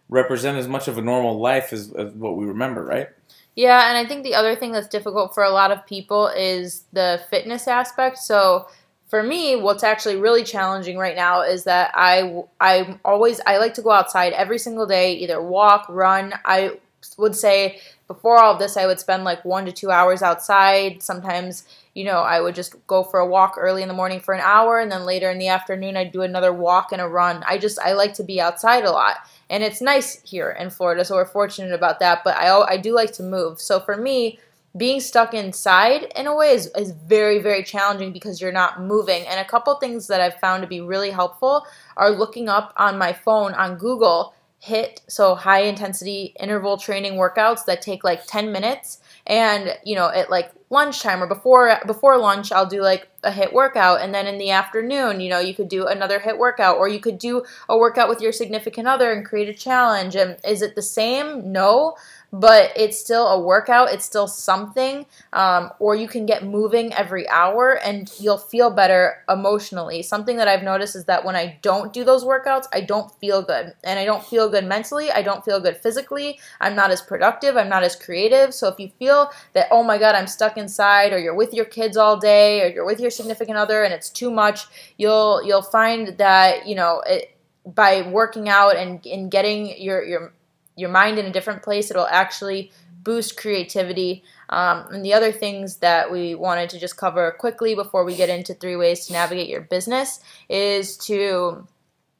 represent 0.08 0.56
as 0.56 0.68
much 0.68 0.88
of 0.88 0.98
a 0.98 1.02
normal 1.02 1.38
life 1.38 1.72
as, 1.72 1.92
as 1.94 2.12
what 2.12 2.36
we 2.36 2.46
remember, 2.46 2.84
right? 2.84 3.08
Yeah, 3.56 3.88
and 3.88 3.96
I 3.96 4.06
think 4.06 4.22
the 4.22 4.34
other 4.34 4.54
thing 4.54 4.72
that's 4.72 4.86
difficult 4.86 5.34
for 5.34 5.42
a 5.42 5.50
lot 5.50 5.70
of 5.70 5.84
people 5.86 6.28
is 6.28 6.84
the 6.92 7.22
fitness 7.30 7.66
aspect. 7.66 8.18
So 8.18 8.68
for 9.08 9.22
me, 9.22 9.56
what's 9.56 9.82
actually 9.82 10.16
really 10.16 10.44
challenging 10.44 10.98
right 10.98 11.16
now 11.16 11.42
is 11.42 11.64
that 11.64 11.90
I 11.94 12.42
i'm 12.60 13.00
always 13.04 13.40
I 13.46 13.58
like 13.58 13.74
to 13.74 13.82
go 13.82 13.90
outside 13.90 14.32
every 14.34 14.58
single 14.58 14.86
day, 14.86 15.14
either 15.14 15.40
walk, 15.40 15.86
run. 15.88 16.34
I 16.44 16.78
would 17.16 17.34
say 17.34 17.80
before 18.06 18.38
all 18.38 18.54
of 18.54 18.58
this, 18.58 18.76
I 18.76 18.86
would 18.86 19.00
spend 19.00 19.24
like 19.24 19.44
one 19.44 19.66
to 19.66 19.72
two 19.72 19.90
hours 19.90 20.22
outside. 20.22 21.02
Sometimes, 21.02 21.64
you 21.94 22.04
know, 22.04 22.18
I 22.18 22.40
would 22.40 22.54
just 22.54 22.74
go 22.86 23.02
for 23.02 23.20
a 23.20 23.26
walk 23.26 23.54
early 23.58 23.82
in 23.82 23.88
the 23.88 23.94
morning 23.94 24.20
for 24.20 24.34
an 24.34 24.40
hour, 24.40 24.78
and 24.78 24.90
then 24.92 25.04
later 25.04 25.30
in 25.30 25.38
the 25.38 25.48
afternoon, 25.48 25.96
I'd 25.96 26.12
do 26.12 26.22
another 26.22 26.52
walk 26.52 26.92
and 26.92 27.00
a 27.00 27.08
run. 27.08 27.42
I 27.46 27.58
just 27.58 27.78
I 27.78 27.92
like 27.92 28.14
to 28.14 28.24
be 28.24 28.40
outside 28.40 28.84
a 28.84 28.90
lot 28.90 29.16
and 29.48 29.62
it's 29.62 29.80
nice 29.80 30.20
here 30.22 30.50
in 30.50 30.70
Florida, 30.70 31.04
so 31.04 31.14
we're 31.14 31.24
fortunate 31.24 31.72
about 31.72 32.00
that. 32.00 32.22
But 32.24 32.36
I 32.36 32.48
I 32.48 32.76
do 32.76 32.94
like 32.94 33.12
to 33.14 33.22
move. 33.22 33.60
So 33.60 33.80
for 33.80 33.96
me, 33.96 34.38
being 34.76 35.00
stuck 35.00 35.34
inside 35.34 36.12
in 36.16 36.26
a 36.26 36.34
way 36.34 36.50
is, 36.50 36.70
is 36.76 36.90
very 36.90 37.38
very 37.38 37.62
challenging 37.62 38.12
because 38.12 38.40
you're 38.40 38.52
not 38.52 38.80
moving. 38.80 39.24
And 39.26 39.40
a 39.40 39.44
couple 39.44 39.74
things 39.76 40.08
that 40.08 40.20
I've 40.20 40.40
found 40.40 40.62
to 40.62 40.68
be 40.68 40.80
really 40.80 41.10
helpful 41.10 41.66
are 41.96 42.10
looking 42.10 42.48
up 42.48 42.72
on 42.76 42.98
my 42.98 43.12
phone 43.12 43.54
on 43.54 43.76
Google 43.76 44.34
HIIT 44.64 45.00
so 45.08 45.34
high 45.34 45.60
intensity 45.60 46.34
interval 46.40 46.76
training 46.76 47.14
workouts 47.14 47.64
that 47.66 47.82
take 47.82 48.02
like 48.02 48.26
10 48.26 48.52
minutes. 48.52 48.98
And 49.26 49.76
you 49.84 49.96
know 49.96 50.08
at 50.08 50.30
like 50.30 50.52
lunchtime 50.70 51.22
or 51.22 51.26
before 51.26 51.78
before 51.86 52.18
lunch 52.18 52.52
I'll 52.52 52.66
do 52.66 52.80
like 52.80 53.08
a 53.22 53.30
HIIT 53.30 53.52
workout. 53.52 54.00
And 54.00 54.14
then 54.14 54.26
in 54.26 54.38
the 54.38 54.50
afternoon 54.50 55.20
you 55.20 55.30
know 55.30 55.38
you 55.38 55.54
could 55.54 55.68
do 55.68 55.86
another 55.86 56.20
HIIT 56.20 56.38
workout 56.38 56.78
or 56.78 56.88
you 56.88 57.00
could 57.00 57.18
do 57.18 57.44
a 57.68 57.76
workout 57.76 58.08
with 58.08 58.20
your 58.20 58.32
significant 58.32 58.88
other 58.88 59.12
and 59.12 59.24
create 59.24 59.48
a 59.48 59.54
challenge. 59.54 60.16
And 60.16 60.38
is 60.46 60.62
it 60.62 60.74
the 60.74 60.82
same? 60.82 61.52
No 61.52 61.96
but 62.32 62.72
it's 62.76 62.98
still 62.98 63.26
a 63.28 63.40
workout. 63.40 63.92
It's 63.92 64.04
still 64.04 64.26
something. 64.26 65.06
Um, 65.32 65.70
or 65.78 65.94
you 65.94 66.08
can 66.08 66.26
get 66.26 66.44
moving 66.44 66.92
every 66.92 67.28
hour 67.28 67.78
and 67.84 68.10
you'll 68.18 68.38
feel 68.38 68.70
better 68.70 69.24
emotionally. 69.28 70.02
Something 70.02 70.36
that 70.36 70.48
I've 70.48 70.62
noticed 70.62 70.96
is 70.96 71.04
that 71.06 71.24
when 71.24 71.36
I 71.36 71.58
don't 71.62 71.92
do 71.92 72.04
those 72.04 72.24
workouts, 72.24 72.66
I 72.72 72.80
don't 72.80 73.10
feel 73.20 73.42
good. 73.42 73.74
And 73.84 73.98
I 73.98 74.04
don't 74.04 74.24
feel 74.24 74.48
good 74.48 74.64
mentally. 74.64 75.10
I 75.10 75.22
don't 75.22 75.44
feel 75.44 75.60
good 75.60 75.76
physically. 75.76 76.38
I'm 76.60 76.74
not 76.74 76.90
as 76.90 77.00
productive. 77.02 77.56
I'm 77.56 77.68
not 77.68 77.84
as 77.84 77.96
creative. 77.96 78.52
So 78.52 78.68
if 78.68 78.78
you 78.78 78.90
feel 78.98 79.30
that, 79.54 79.68
oh 79.70 79.82
my 79.82 79.98
God, 79.98 80.14
I'm 80.14 80.26
stuck 80.26 80.56
inside, 80.56 81.12
or 81.12 81.18
you're 81.18 81.34
with 81.34 81.54
your 81.54 81.64
kids 81.64 81.96
all 81.96 82.18
day, 82.18 82.62
or 82.62 82.68
you're 82.68 82.86
with 82.86 83.00
your 83.00 83.10
significant 83.10 83.56
other 83.56 83.84
and 83.84 83.94
it's 83.94 84.10
too 84.10 84.30
much, 84.30 84.66
you'll 84.98 85.42
you'll 85.44 85.62
find 85.62 86.18
that, 86.18 86.66
you 86.66 86.74
know, 86.74 87.02
it, 87.06 87.36
by 87.66 88.02
working 88.02 88.48
out 88.48 88.76
and, 88.76 89.04
and 89.06 89.30
getting 89.30 89.80
your, 89.80 90.04
your 90.04 90.32
your 90.76 90.90
mind 90.90 91.18
in 91.18 91.26
a 91.26 91.32
different 91.32 91.62
place. 91.62 91.90
It'll 91.90 92.06
actually 92.06 92.70
boost 93.02 93.36
creativity. 93.36 94.24
Um, 94.50 94.86
and 94.92 95.04
the 95.04 95.14
other 95.14 95.32
things 95.32 95.76
that 95.76 96.10
we 96.10 96.34
wanted 96.34 96.70
to 96.70 96.78
just 96.78 96.96
cover 96.96 97.32
quickly 97.38 97.74
before 97.74 98.04
we 98.04 98.16
get 98.16 98.28
into 98.28 98.54
three 98.54 98.76
ways 98.76 99.06
to 99.06 99.12
navigate 99.12 99.48
your 99.48 99.60
business 99.62 100.20
is 100.48 100.96
to 100.98 101.66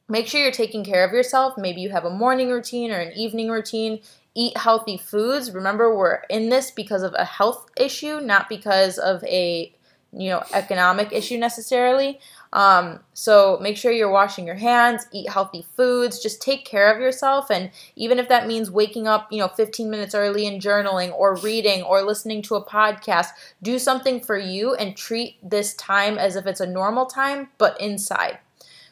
make 0.09 0.27
sure 0.27 0.41
you're 0.41 0.51
taking 0.51 0.83
care 0.83 1.05
of 1.05 1.11
yourself. 1.11 1.57
Maybe 1.57 1.81
you 1.81 1.89
have 1.89 2.05
a 2.05 2.09
morning 2.09 2.49
routine 2.49 2.91
or 2.91 2.99
an 2.99 3.11
evening 3.13 3.49
routine. 3.49 3.99
Eat 4.33 4.55
healthy 4.55 4.97
foods. 4.97 5.51
Remember, 5.51 5.95
we're 5.95 6.21
in 6.29 6.49
this 6.49 6.71
because 6.71 7.03
of 7.03 7.13
a 7.17 7.25
health 7.25 7.69
issue, 7.75 8.21
not 8.21 8.47
because 8.47 8.97
of 8.97 9.23
a 9.25 9.73
you 10.17 10.29
know 10.29 10.43
economic 10.53 11.11
issue 11.13 11.37
necessarily. 11.37 12.19
Um, 12.53 13.01
so 13.13 13.59
make 13.61 13.77
sure 13.77 13.91
you're 13.91 14.09
washing 14.09 14.45
your 14.45 14.55
hands, 14.55 15.05
eat 15.11 15.29
healthy 15.29 15.65
foods, 15.75 16.19
just 16.19 16.41
take 16.41 16.65
care 16.65 16.93
of 16.93 16.99
yourself. 16.99 17.51
And 17.51 17.71
even 17.95 18.19
if 18.19 18.29
that 18.29 18.47
means 18.47 18.71
waking 18.71 19.07
up, 19.07 19.31
you 19.31 19.39
know, 19.39 19.49
15 19.49 19.89
minutes 19.89 20.15
early 20.15 20.47
and 20.47 20.61
journaling 20.61 21.13
or 21.13 21.35
reading 21.35 21.83
or 21.83 22.01
listening 22.03 22.41
to 22.43 22.55
a 22.55 22.65
podcast, 22.65 23.27
do 23.61 23.77
something 23.77 24.21
for 24.21 24.37
you 24.37 24.73
and 24.75 24.95
treat 24.95 25.37
this 25.47 25.73
time 25.73 26.17
as 26.17 26.35
if 26.35 26.47
it's 26.47 26.61
a 26.61 26.67
normal 26.67 27.05
time, 27.05 27.49
but 27.57 27.79
inside. 27.81 28.39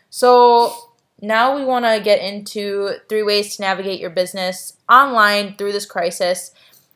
So 0.09 0.75
now 1.21 1.55
we 1.55 1.63
want 1.63 1.85
to 1.85 2.01
get 2.03 2.21
into 2.21 2.95
three 3.09 3.23
ways 3.23 3.55
to 3.55 3.61
navigate 3.61 3.99
your 3.99 4.09
business 4.09 4.73
online 4.89 5.55
through 5.55 5.71
this 5.71 5.85
crisis. 5.85 6.51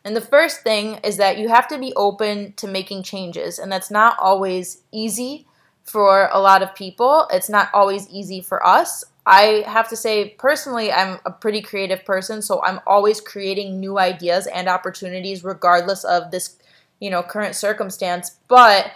And 0.09 0.15
the 0.15 0.21
first 0.21 0.61
thing 0.61 0.95
is 1.03 1.17
that 1.17 1.37
you 1.37 1.49
have 1.49 1.67
to 1.67 1.77
be 1.77 1.93
open 1.95 2.53
to 2.53 2.67
making 2.67 3.03
changes, 3.03 3.59
and 3.59 3.71
that's 3.71 3.91
not 3.91 4.17
always 4.17 4.81
easy 4.91 5.45
for 5.83 6.29
a 6.33 6.39
lot 6.39 6.63
of 6.63 6.73
people. 6.73 7.27
It's 7.31 7.47
not 7.47 7.69
always 7.75 8.09
easy 8.09 8.41
for 8.41 8.65
us. 8.65 9.03
I 9.27 9.63
have 9.67 9.87
to 9.89 9.95
say, 9.95 10.29
personally, 10.29 10.91
I'm 10.91 11.19
a 11.27 11.31
pretty 11.31 11.61
creative 11.61 12.05
person, 12.05 12.41
so 12.41 12.59
I'm 12.63 12.79
always 12.87 13.21
creating 13.21 13.79
new 13.79 13.99
ideas 13.99 14.47
and 14.47 14.67
opportunities 14.67 15.43
regardless 15.43 16.03
of 16.03 16.31
this, 16.31 16.57
you 16.99 17.11
know, 17.11 17.21
current 17.21 17.53
circumstance. 17.53 18.37
But 18.47 18.91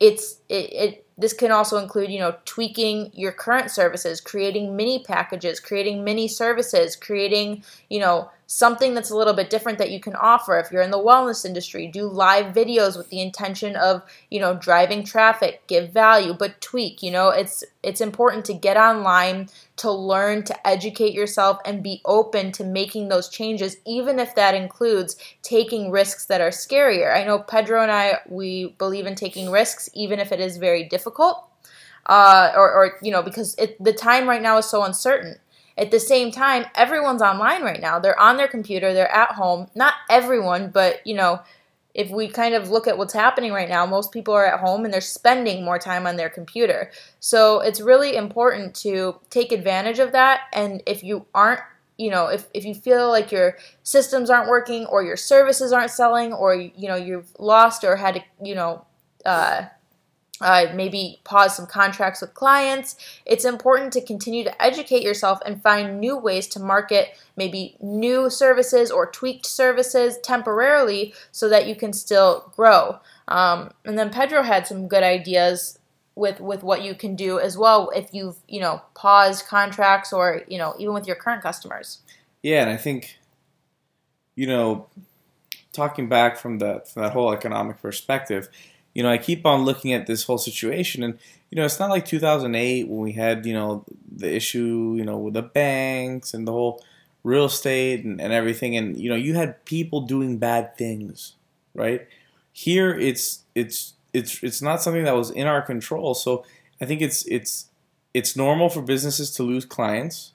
it's 0.00 0.36
it, 0.50 0.70
it 0.74 1.06
this 1.16 1.32
can 1.32 1.50
also 1.50 1.78
include, 1.78 2.10
you 2.10 2.18
know, 2.18 2.36
tweaking 2.44 3.10
your 3.14 3.32
current 3.32 3.70
services, 3.70 4.20
creating 4.20 4.76
mini 4.76 5.02
packages, 5.02 5.60
creating 5.60 6.04
mini 6.04 6.28
services, 6.28 6.94
creating, 6.94 7.64
you 7.88 8.00
know, 8.00 8.30
something 8.54 8.92
that's 8.92 9.08
a 9.08 9.16
little 9.16 9.32
bit 9.32 9.48
different 9.48 9.78
that 9.78 9.90
you 9.90 9.98
can 9.98 10.14
offer. 10.14 10.58
If 10.58 10.70
you're 10.70 10.82
in 10.82 10.90
the 10.90 10.98
wellness 10.98 11.46
industry 11.46 11.86
do 11.86 12.06
live 12.06 12.54
videos 12.54 12.98
with 12.98 13.08
the 13.08 13.22
intention 13.22 13.76
of 13.76 14.02
you 14.30 14.38
know 14.38 14.54
driving 14.54 15.04
traffic 15.04 15.66
give 15.68 15.90
value 15.90 16.34
but 16.34 16.60
tweak 16.60 17.02
you 17.02 17.10
know? 17.10 17.30
It's 17.30 17.64
it's 17.82 18.02
important 18.02 18.44
to 18.46 18.52
get 18.52 18.76
online 18.76 19.48
to 19.76 19.90
learn 19.90 20.44
to 20.44 20.68
educate 20.68 21.14
yourself 21.14 21.60
and 21.64 21.82
be 21.82 22.02
open 22.04 22.52
to 22.52 22.64
making 22.64 23.08
those 23.08 23.30
changes 23.30 23.78
even 23.86 24.18
if 24.18 24.34
that 24.34 24.54
includes 24.54 25.16
taking 25.42 25.90
risks 25.90 26.26
that 26.26 26.42
are 26.42 26.50
scarier. 26.50 27.16
I 27.16 27.24
know 27.24 27.38
pedro 27.38 27.82
and 27.82 27.90
i 27.90 28.18
we 28.28 28.74
believe 28.76 29.06
in 29.06 29.14
taking 29.14 29.50
risks 29.50 29.88
even 29.94 30.18
if 30.18 30.30
it 30.30 30.40
is 30.40 30.58
very 30.58 30.84
difficult 30.84 31.48
uh, 32.04 32.52
or, 32.54 32.70
or 32.70 32.98
you 33.00 33.10
know 33.10 33.22
because 33.22 33.54
it, 33.56 33.82
the 33.82 33.94
time 33.94 34.28
right 34.28 34.42
now 34.42 34.58
is 34.58 34.66
so 34.66 34.82
uncertain 34.82 35.38
at 35.76 35.90
the 35.90 36.00
same 36.00 36.30
time, 36.30 36.66
everyone's 36.74 37.22
online 37.22 37.62
right 37.62 37.80
now. 37.80 37.98
They're 37.98 38.18
on 38.18 38.36
their 38.36 38.48
computer, 38.48 38.92
they're 38.92 39.10
at 39.10 39.32
home. 39.32 39.68
Not 39.74 39.94
everyone, 40.10 40.70
but 40.70 41.06
you 41.06 41.14
know, 41.14 41.40
if 41.94 42.10
we 42.10 42.28
kind 42.28 42.54
of 42.54 42.70
look 42.70 42.86
at 42.86 42.96
what's 42.96 43.12
happening 43.12 43.52
right 43.52 43.68
now, 43.68 43.84
most 43.84 44.12
people 44.12 44.34
are 44.34 44.46
at 44.46 44.60
home 44.60 44.84
and 44.84 44.92
they're 44.92 45.00
spending 45.00 45.64
more 45.64 45.78
time 45.78 46.06
on 46.06 46.16
their 46.16 46.30
computer. 46.30 46.90
So 47.20 47.60
it's 47.60 47.80
really 47.80 48.16
important 48.16 48.74
to 48.76 49.16
take 49.28 49.52
advantage 49.52 49.98
of 49.98 50.12
that. 50.12 50.42
And 50.52 50.82
if 50.86 51.04
you 51.04 51.26
aren't, 51.34 51.60
you 51.98 52.10
know, 52.10 52.28
if, 52.28 52.48
if 52.54 52.64
you 52.64 52.74
feel 52.74 53.10
like 53.10 53.30
your 53.30 53.58
systems 53.82 54.30
aren't 54.30 54.48
working 54.48 54.86
or 54.86 55.02
your 55.02 55.18
services 55.18 55.72
aren't 55.72 55.90
selling 55.90 56.32
or, 56.32 56.54
you 56.54 56.88
know, 56.88 56.96
you've 56.96 57.28
lost 57.38 57.84
or 57.84 57.96
had 57.96 58.14
to, 58.14 58.22
you 58.42 58.54
know, 58.54 58.86
uh, 59.26 59.66
uh, 60.42 60.66
maybe 60.74 61.20
pause 61.24 61.56
some 61.56 61.66
contracts 61.66 62.20
with 62.20 62.34
clients. 62.34 62.96
It's 63.24 63.44
important 63.44 63.92
to 63.94 64.00
continue 64.00 64.44
to 64.44 64.62
educate 64.62 65.02
yourself 65.02 65.40
and 65.46 65.62
find 65.62 66.00
new 66.00 66.16
ways 66.16 66.46
to 66.48 66.60
market 66.60 67.16
maybe 67.36 67.76
new 67.80 68.28
services 68.28 68.90
or 68.90 69.10
tweaked 69.10 69.46
services 69.46 70.18
temporarily 70.22 71.14
so 71.30 71.48
that 71.48 71.66
you 71.66 71.74
can 71.74 71.92
still 71.92 72.52
grow. 72.54 72.98
Um, 73.28 73.70
and 73.84 73.98
then 73.98 74.10
Pedro 74.10 74.42
had 74.42 74.66
some 74.66 74.88
good 74.88 75.02
ideas 75.02 75.78
with 76.14 76.40
with 76.40 76.62
what 76.62 76.82
you 76.82 76.94
can 76.94 77.16
do 77.16 77.38
as 77.38 77.56
well 77.56 77.90
if 77.96 78.12
you've 78.12 78.36
you 78.46 78.60
know 78.60 78.82
paused 78.94 79.46
contracts 79.46 80.12
or 80.12 80.42
you 80.46 80.58
know 80.58 80.74
even 80.78 80.92
with 80.92 81.06
your 81.06 81.16
current 81.16 81.42
customers. 81.42 82.00
Yeah, 82.42 82.62
and 82.62 82.70
I 82.70 82.76
think 82.76 83.18
you 84.34 84.46
know 84.46 84.88
talking 85.72 86.08
back 86.08 86.36
from 86.36 86.58
that 86.58 86.88
from 86.88 87.02
that 87.02 87.12
whole 87.12 87.32
economic 87.32 87.80
perspective 87.80 88.48
you 88.94 89.02
know, 89.02 89.10
I 89.10 89.18
keep 89.18 89.46
on 89.46 89.64
looking 89.64 89.92
at 89.92 90.06
this 90.06 90.24
whole 90.24 90.38
situation, 90.38 91.02
and 91.02 91.18
you 91.50 91.56
know, 91.56 91.64
it's 91.64 91.78
not 91.78 91.90
like 91.90 92.04
2008 92.04 92.88
when 92.88 93.00
we 93.00 93.12
had 93.12 93.46
you 93.46 93.54
know 93.54 93.84
the 94.10 94.34
issue, 94.34 94.94
you 94.96 95.04
know, 95.04 95.18
with 95.18 95.34
the 95.34 95.42
banks 95.42 96.34
and 96.34 96.46
the 96.46 96.52
whole 96.52 96.82
real 97.24 97.44
estate 97.46 98.04
and, 98.04 98.20
and 98.20 98.32
everything, 98.32 98.76
and 98.76 98.98
you 98.98 99.08
know, 99.08 99.16
you 99.16 99.34
had 99.34 99.64
people 99.64 100.02
doing 100.02 100.38
bad 100.38 100.76
things, 100.76 101.34
right? 101.74 102.06
Here, 102.52 102.92
it's 102.92 103.44
it's 103.54 103.94
it's 104.12 104.42
it's 104.42 104.62
not 104.62 104.82
something 104.82 105.04
that 105.04 105.16
was 105.16 105.30
in 105.30 105.46
our 105.46 105.62
control. 105.62 106.14
So 106.14 106.44
I 106.80 106.84
think 106.84 107.00
it's 107.00 107.24
it's 107.26 107.66
it's 108.14 108.36
normal 108.36 108.68
for 108.68 108.82
businesses 108.82 109.30
to 109.32 109.42
lose 109.42 109.64
clients, 109.64 110.32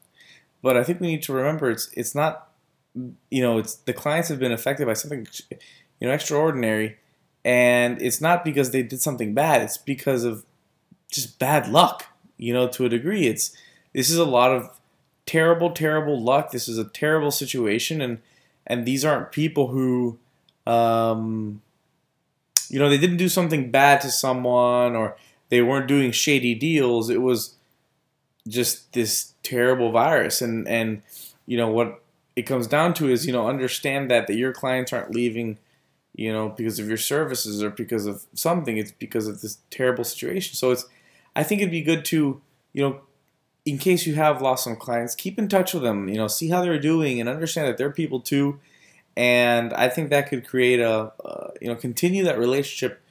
but 0.61 0.77
I 0.77 0.83
think 0.83 0.99
we 0.99 1.07
need 1.07 1.23
to 1.23 1.33
remember 1.33 1.69
it's 1.69 1.89
it's 1.93 2.15
not 2.15 2.49
you 3.29 3.41
know 3.41 3.59
it's 3.59 3.75
the 3.75 3.93
clients 3.93 4.29
have 4.29 4.39
been 4.39 4.51
affected 4.51 4.87
by 4.87 4.93
something 4.93 5.27
you 5.99 6.07
know 6.07 6.13
extraordinary, 6.13 6.97
and 7.47 8.01
it's 8.01 8.19
not 8.19 8.43
because 8.43 8.71
they 8.71 8.83
did 8.83 9.01
something 9.01 9.33
bad. 9.33 9.61
It's 9.61 9.77
because 9.77 10.25
of 10.25 10.43
just 11.09 11.39
bad 11.39 11.69
luck. 11.69 12.07
You 12.35 12.53
know, 12.53 12.67
to 12.67 12.85
a 12.85 12.89
degree, 12.89 13.25
it's 13.25 13.55
this 13.93 14.09
is 14.09 14.17
a 14.17 14.25
lot 14.25 14.51
of 14.51 14.69
terrible, 15.25 15.71
terrible 15.71 16.21
luck. 16.21 16.51
This 16.51 16.67
is 16.67 16.77
a 16.77 16.83
terrible 16.83 17.31
situation, 17.31 18.01
and 18.01 18.19
and 18.67 18.85
these 18.85 19.05
aren't 19.05 19.31
people 19.31 19.67
who, 19.67 20.19
um, 20.67 21.61
you 22.67 22.79
know, 22.79 22.89
they 22.89 22.97
didn't 22.97 23.15
do 23.15 23.29
something 23.29 23.71
bad 23.71 24.01
to 24.01 24.11
someone 24.11 24.97
or 24.97 25.15
they 25.47 25.61
weren't 25.61 25.87
doing 25.87 26.11
shady 26.11 26.53
deals. 26.53 27.09
It 27.09 27.21
was 27.21 27.55
just 28.45 28.91
this 28.91 29.33
terrible 29.43 29.93
virus, 29.93 30.41
and 30.41 30.67
and 30.67 31.01
you 31.45 31.55
know 31.55 31.69
what 31.69 32.03
it 32.35 32.41
comes 32.41 32.67
down 32.67 32.93
to 32.95 33.09
is 33.09 33.25
you 33.25 33.31
know 33.31 33.47
understand 33.47 34.11
that 34.11 34.27
that 34.27 34.35
your 34.35 34.51
clients 34.51 34.91
aren't 34.91 35.11
leaving 35.11 35.57
you 36.17 36.33
know 36.33 36.49
because 36.49 36.79
of 36.79 36.87
your 36.87 36.97
services 36.97 37.63
or 37.63 37.69
because 37.69 38.05
of 38.05 38.25
something 38.33 38.77
it's 38.77 38.91
because 38.91 39.27
of 39.27 39.41
this 39.41 39.59
terrible 39.69 40.03
situation. 40.03 40.55
So 40.55 40.71
it's 40.71 40.85
i 41.35 41.43
think 41.43 41.61
it'd 41.61 41.71
be 41.71 41.81
good 41.81 42.03
to 42.05 42.41
you 42.73 42.83
know 42.83 43.01
in 43.65 43.77
case 43.77 44.05
you 44.05 44.15
have 44.15 44.41
lost 44.41 44.63
some 44.63 44.75
clients 44.75 45.15
keep 45.15 45.37
in 45.39 45.47
touch 45.47 45.73
with 45.73 45.83
them 45.83 46.09
you 46.09 46.15
know 46.15 46.27
see 46.27 46.49
how 46.49 46.61
they're 46.61 46.79
doing 46.79 47.19
and 47.19 47.29
understand 47.29 47.67
that 47.67 47.77
they're 47.77 47.91
people 47.91 48.19
too. 48.19 48.59
And 49.15 49.73
i 49.73 49.87
think 49.89 50.09
that 50.09 50.29
could 50.29 50.45
create 50.45 50.79
a 50.79 51.11
uh, 51.23 51.51
you 51.61 51.67
know 51.67 51.75
continue 51.75 52.23
that 52.25 52.37
relationship 52.37 53.01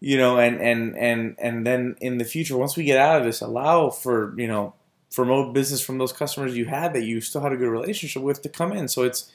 you 0.00 0.16
know 0.16 0.38
and 0.38 0.60
and 0.60 0.96
and 0.96 1.36
and 1.38 1.66
then 1.66 1.96
in 2.00 2.18
the 2.18 2.24
future 2.24 2.56
once 2.56 2.76
we 2.76 2.84
get 2.84 2.98
out 2.98 3.18
of 3.18 3.24
this 3.24 3.40
allow 3.40 3.90
for 3.90 4.34
you 4.38 4.46
know 4.46 4.74
promote 5.12 5.54
business 5.54 5.80
from 5.80 5.98
those 5.98 6.12
customers 6.12 6.56
you 6.56 6.66
had 6.66 6.92
that 6.92 7.02
you 7.02 7.20
still 7.20 7.40
had 7.40 7.52
a 7.52 7.56
good 7.56 7.68
relationship 7.68 8.22
with 8.22 8.42
to 8.42 8.48
come 8.48 8.72
in. 8.72 8.88
So 8.88 9.02
it's 9.02 9.30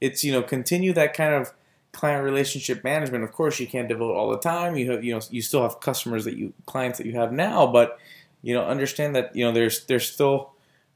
it's 0.00 0.24
you 0.24 0.32
know 0.32 0.42
continue 0.42 0.92
that 0.94 1.14
kind 1.14 1.34
of 1.34 1.52
client 1.92 2.24
relationship 2.24 2.84
management 2.84 3.24
of 3.24 3.32
course 3.32 3.58
you 3.58 3.66
can't 3.66 3.88
devote 3.88 4.14
all 4.14 4.30
the 4.30 4.38
time 4.38 4.76
you 4.76 4.90
have 4.90 5.02
you 5.02 5.12
know 5.12 5.20
you 5.30 5.42
still 5.42 5.62
have 5.62 5.80
customers 5.80 6.24
that 6.24 6.36
you 6.36 6.52
clients 6.66 6.98
that 6.98 7.06
you 7.06 7.14
have 7.14 7.32
now 7.32 7.66
but 7.66 7.98
you 8.42 8.54
know 8.54 8.64
understand 8.64 9.16
that 9.16 9.34
you 9.34 9.44
know 9.44 9.52
there's 9.52 9.84
there's 9.86 10.10
still 10.10 10.52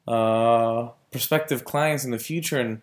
uh, 0.07 0.88
prospective 1.11 1.64
clients 1.64 2.05
in 2.05 2.11
the 2.11 2.18
future 2.18 2.61
and 2.61 2.83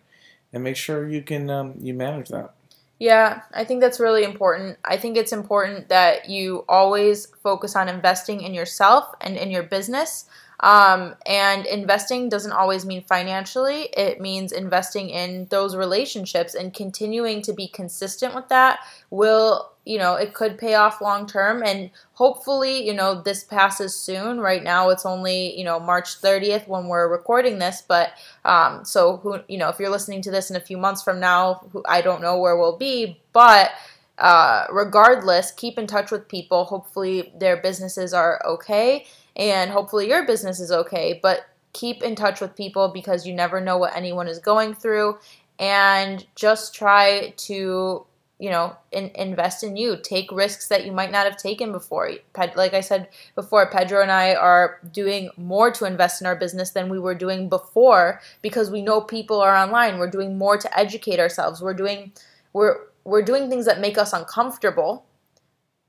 and 0.52 0.64
make 0.64 0.76
sure 0.76 1.08
you 1.08 1.22
can 1.22 1.48
um, 1.48 1.74
you 1.80 1.94
manage 1.94 2.28
that 2.28 2.54
yeah, 3.00 3.40
I 3.54 3.64
think 3.64 3.80
that's 3.80 3.98
really 3.98 4.24
important. 4.24 4.76
I 4.84 4.98
think 4.98 5.16
it's 5.16 5.32
important 5.32 5.88
that 5.88 6.28
you 6.28 6.66
always 6.68 7.28
focus 7.42 7.74
on 7.74 7.88
investing 7.88 8.42
in 8.42 8.52
yourself 8.52 9.14
and 9.22 9.38
in 9.38 9.50
your 9.50 9.62
business. 9.62 10.26
Um, 10.60 11.14
and 11.26 11.64
investing 11.66 12.28
doesn't 12.28 12.52
always 12.52 12.84
mean 12.84 13.02
financially, 13.02 13.88
it 13.96 14.20
means 14.20 14.52
investing 14.52 15.08
in 15.08 15.46
those 15.48 15.74
relationships 15.74 16.54
and 16.54 16.72
continuing 16.74 17.40
to 17.42 17.54
be 17.54 17.66
consistent 17.66 18.34
with 18.34 18.48
that 18.48 18.80
will, 19.08 19.72
you 19.86 19.96
know, 19.96 20.16
it 20.16 20.34
could 20.34 20.58
pay 20.58 20.74
off 20.74 21.00
long 21.00 21.26
term. 21.26 21.62
And 21.62 21.90
hopefully, 22.12 22.86
you 22.86 22.92
know, 22.92 23.22
this 23.22 23.42
passes 23.42 23.96
soon. 23.96 24.38
Right 24.38 24.62
now, 24.62 24.90
it's 24.90 25.06
only, 25.06 25.58
you 25.58 25.64
know, 25.64 25.80
March 25.80 26.20
30th 26.20 26.68
when 26.68 26.88
we're 26.88 27.08
recording 27.08 27.58
this. 27.58 27.82
But 27.86 28.12
um, 28.44 28.84
so, 28.84 29.16
who, 29.16 29.40
you 29.48 29.56
know, 29.56 29.70
if 29.70 29.78
you're 29.78 29.90
listening 29.90 30.20
to 30.22 30.30
this 30.30 30.50
in 30.50 30.56
a 30.56 30.60
few 30.60 30.76
months 30.76 31.02
from 31.02 31.20
now, 31.20 31.66
I 31.88 32.02
don't 32.02 32.20
know 32.20 32.38
where 32.38 32.56
we'll 32.56 32.78
be, 32.78 33.20
but. 33.32 33.70
Uh, 34.18 34.66
regardless, 34.70 35.50
keep 35.50 35.78
in 35.78 35.86
touch 35.86 36.10
with 36.10 36.28
people. 36.28 36.66
Hopefully, 36.66 37.32
their 37.38 37.56
businesses 37.56 38.12
are 38.12 38.38
okay 38.44 39.06
and 39.36 39.70
hopefully 39.70 40.08
your 40.08 40.26
business 40.26 40.60
is 40.60 40.72
okay. 40.72 41.18
But 41.22 41.46
keep 41.72 42.02
in 42.02 42.14
touch 42.14 42.40
with 42.40 42.56
people 42.56 42.88
because 42.88 43.26
you 43.26 43.34
never 43.34 43.60
know 43.60 43.78
what 43.78 43.96
anyone 43.96 44.28
is 44.28 44.38
going 44.38 44.74
through. 44.74 45.18
And 45.58 46.26
just 46.36 46.74
try 46.74 47.34
to, 47.36 48.06
you 48.38 48.50
know, 48.50 48.76
in, 48.92 49.10
invest 49.14 49.62
in 49.62 49.76
you. 49.76 49.98
Take 50.02 50.32
risks 50.32 50.68
that 50.68 50.86
you 50.86 50.92
might 50.92 51.12
not 51.12 51.26
have 51.26 51.36
taken 51.36 51.70
before. 51.70 52.12
Like 52.56 52.72
I 52.72 52.80
said 52.80 53.08
before, 53.34 53.70
Pedro 53.70 54.00
and 54.00 54.10
I 54.10 54.34
are 54.34 54.78
doing 54.90 55.30
more 55.36 55.70
to 55.72 55.84
invest 55.84 56.22
in 56.22 56.26
our 56.26 56.36
business 56.36 56.70
than 56.70 56.88
we 56.88 56.98
were 56.98 57.14
doing 57.14 57.50
before 57.50 58.22
because 58.40 58.70
we 58.70 58.80
know 58.80 59.02
people 59.02 59.40
are 59.40 59.54
online. 59.54 59.98
We're 59.98 60.10
doing 60.10 60.38
more 60.38 60.56
to 60.56 60.78
educate 60.78 61.20
ourselves. 61.20 61.60
We're 61.60 61.74
doing 61.74 62.12
we're 62.52 62.78
we're 63.04 63.22
doing 63.22 63.48
things 63.48 63.66
that 63.66 63.80
make 63.80 63.98
us 63.98 64.12
uncomfortable 64.12 65.04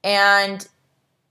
and 0.04 0.68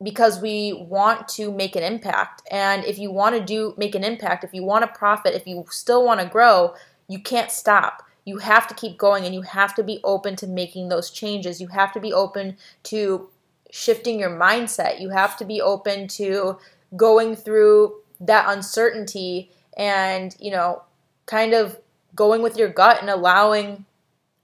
because 0.02 0.40
we 0.40 0.72
want 0.88 1.28
to 1.28 1.52
make 1.52 1.76
an 1.76 1.82
impact. 1.82 2.42
And 2.50 2.84
if 2.84 2.98
you 2.98 3.10
want 3.10 3.36
to 3.36 3.44
do 3.44 3.74
make 3.76 3.94
an 3.94 4.04
impact, 4.04 4.44
if 4.44 4.54
you 4.54 4.64
want 4.64 4.82
to 4.84 4.98
profit, 4.98 5.34
if 5.34 5.46
you 5.46 5.64
still 5.70 6.04
want 6.04 6.20
to 6.20 6.26
grow, 6.26 6.74
you 7.08 7.18
can't 7.18 7.50
stop. 7.50 8.02
You 8.24 8.38
have 8.38 8.68
to 8.68 8.74
keep 8.74 8.96
going 8.96 9.24
and 9.24 9.34
you 9.34 9.42
have 9.42 9.74
to 9.74 9.82
be 9.82 10.00
open 10.04 10.36
to 10.36 10.46
making 10.46 10.88
those 10.88 11.10
changes. 11.10 11.60
You 11.60 11.68
have 11.68 11.92
to 11.92 12.00
be 12.00 12.12
open 12.12 12.56
to 12.84 13.28
shifting 13.70 14.18
your 14.18 14.30
mindset. 14.30 15.00
You 15.00 15.10
have 15.10 15.36
to 15.38 15.44
be 15.44 15.60
open 15.60 16.08
to 16.08 16.58
going 16.96 17.36
through 17.36 17.96
that 18.20 18.46
uncertainty 18.48 19.50
and, 19.76 20.36
you 20.38 20.50
know, 20.50 20.82
kind 21.26 21.54
of 21.54 21.78
going 22.14 22.42
with 22.42 22.56
your 22.56 22.68
gut 22.68 22.98
and 23.00 23.08
allowing 23.08 23.84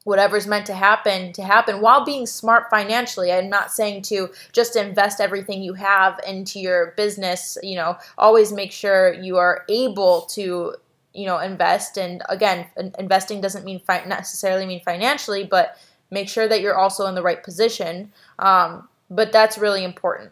whatever's 0.06 0.46
meant 0.46 0.64
to 0.64 0.72
happen 0.72 1.32
to 1.32 1.42
happen 1.42 1.80
while 1.80 2.04
being 2.04 2.26
smart 2.26 2.70
financially. 2.70 3.32
I'm 3.32 3.50
not 3.50 3.72
saying 3.72 4.02
to 4.02 4.30
just 4.52 4.76
invest 4.76 5.20
everything 5.20 5.64
you 5.64 5.74
have 5.74 6.20
into 6.24 6.60
your 6.60 6.94
business, 6.96 7.58
you 7.60 7.74
know, 7.74 7.96
always 8.16 8.52
make 8.52 8.70
sure 8.70 9.12
you 9.14 9.36
are 9.36 9.64
able 9.68 10.22
to 10.30 10.76
you 11.12 11.26
know 11.26 11.38
invest. 11.38 11.98
And 11.98 12.22
again 12.28 12.66
investing 13.00 13.40
doesn't 13.40 13.64
mean 13.64 13.80
fi- 13.80 14.04
necessarily 14.04 14.64
mean 14.64 14.80
financially 14.84 15.42
but 15.42 15.76
make 16.12 16.28
sure 16.28 16.46
that 16.46 16.60
you're 16.60 16.78
also 16.78 17.06
in 17.06 17.16
the 17.16 17.22
right 17.22 17.42
position. 17.42 18.12
Um, 18.38 18.88
but 19.10 19.32
that's 19.32 19.58
really 19.58 19.82
important 19.82 20.30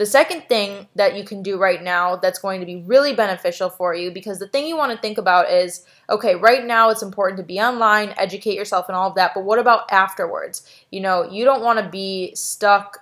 the 0.00 0.06
second 0.06 0.48
thing 0.48 0.88
that 0.94 1.14
you 1.14 1.24
can 1.24 1.42
do 1.42 1.58
right 1.58 1.82
now 1.82 2.16
that's 2.16 2.38
going 2.38 2.58
to 2.60 2.64
be 2.64 2.76
really 2.86 3.14
beneficial 3.14 3.68
for 3.68 3.94
you, 3.94 4.10
because 4.10 4.38
the 4.38 4.48
thing 4.48 4.66
you 4.66 4.74
want 4.74 4.90
to 4.90 4.98
think 4.98 5.18
about 5.18 5.50
is 5.50 5.84
okay, 6.08 6.36
right 6.36 6.64
now 6.64 6.88
it's 6.88 7.02
important 7.02 7.36
to 7.36 7.44
be 7.44 7.60
online, 7.60 8.14
educate 8.16 8.54
yourself, 8.54 8.88
and 8.88 8.96
all 8.96 9.10
of 9.10 9.14
that, 9.16 9.32
but 9.34 9.44
what 9.44 9.58
about 9.58 9.92
afterwards? 9.92 10.66
You 10.90 11.02
know, 11.02 11.30
you 11.30 11.44
don't 11.44 11.62
want 11.62 11.80
to 11.80 11.86
be 11.86 12.34
stuck 12.34 13.00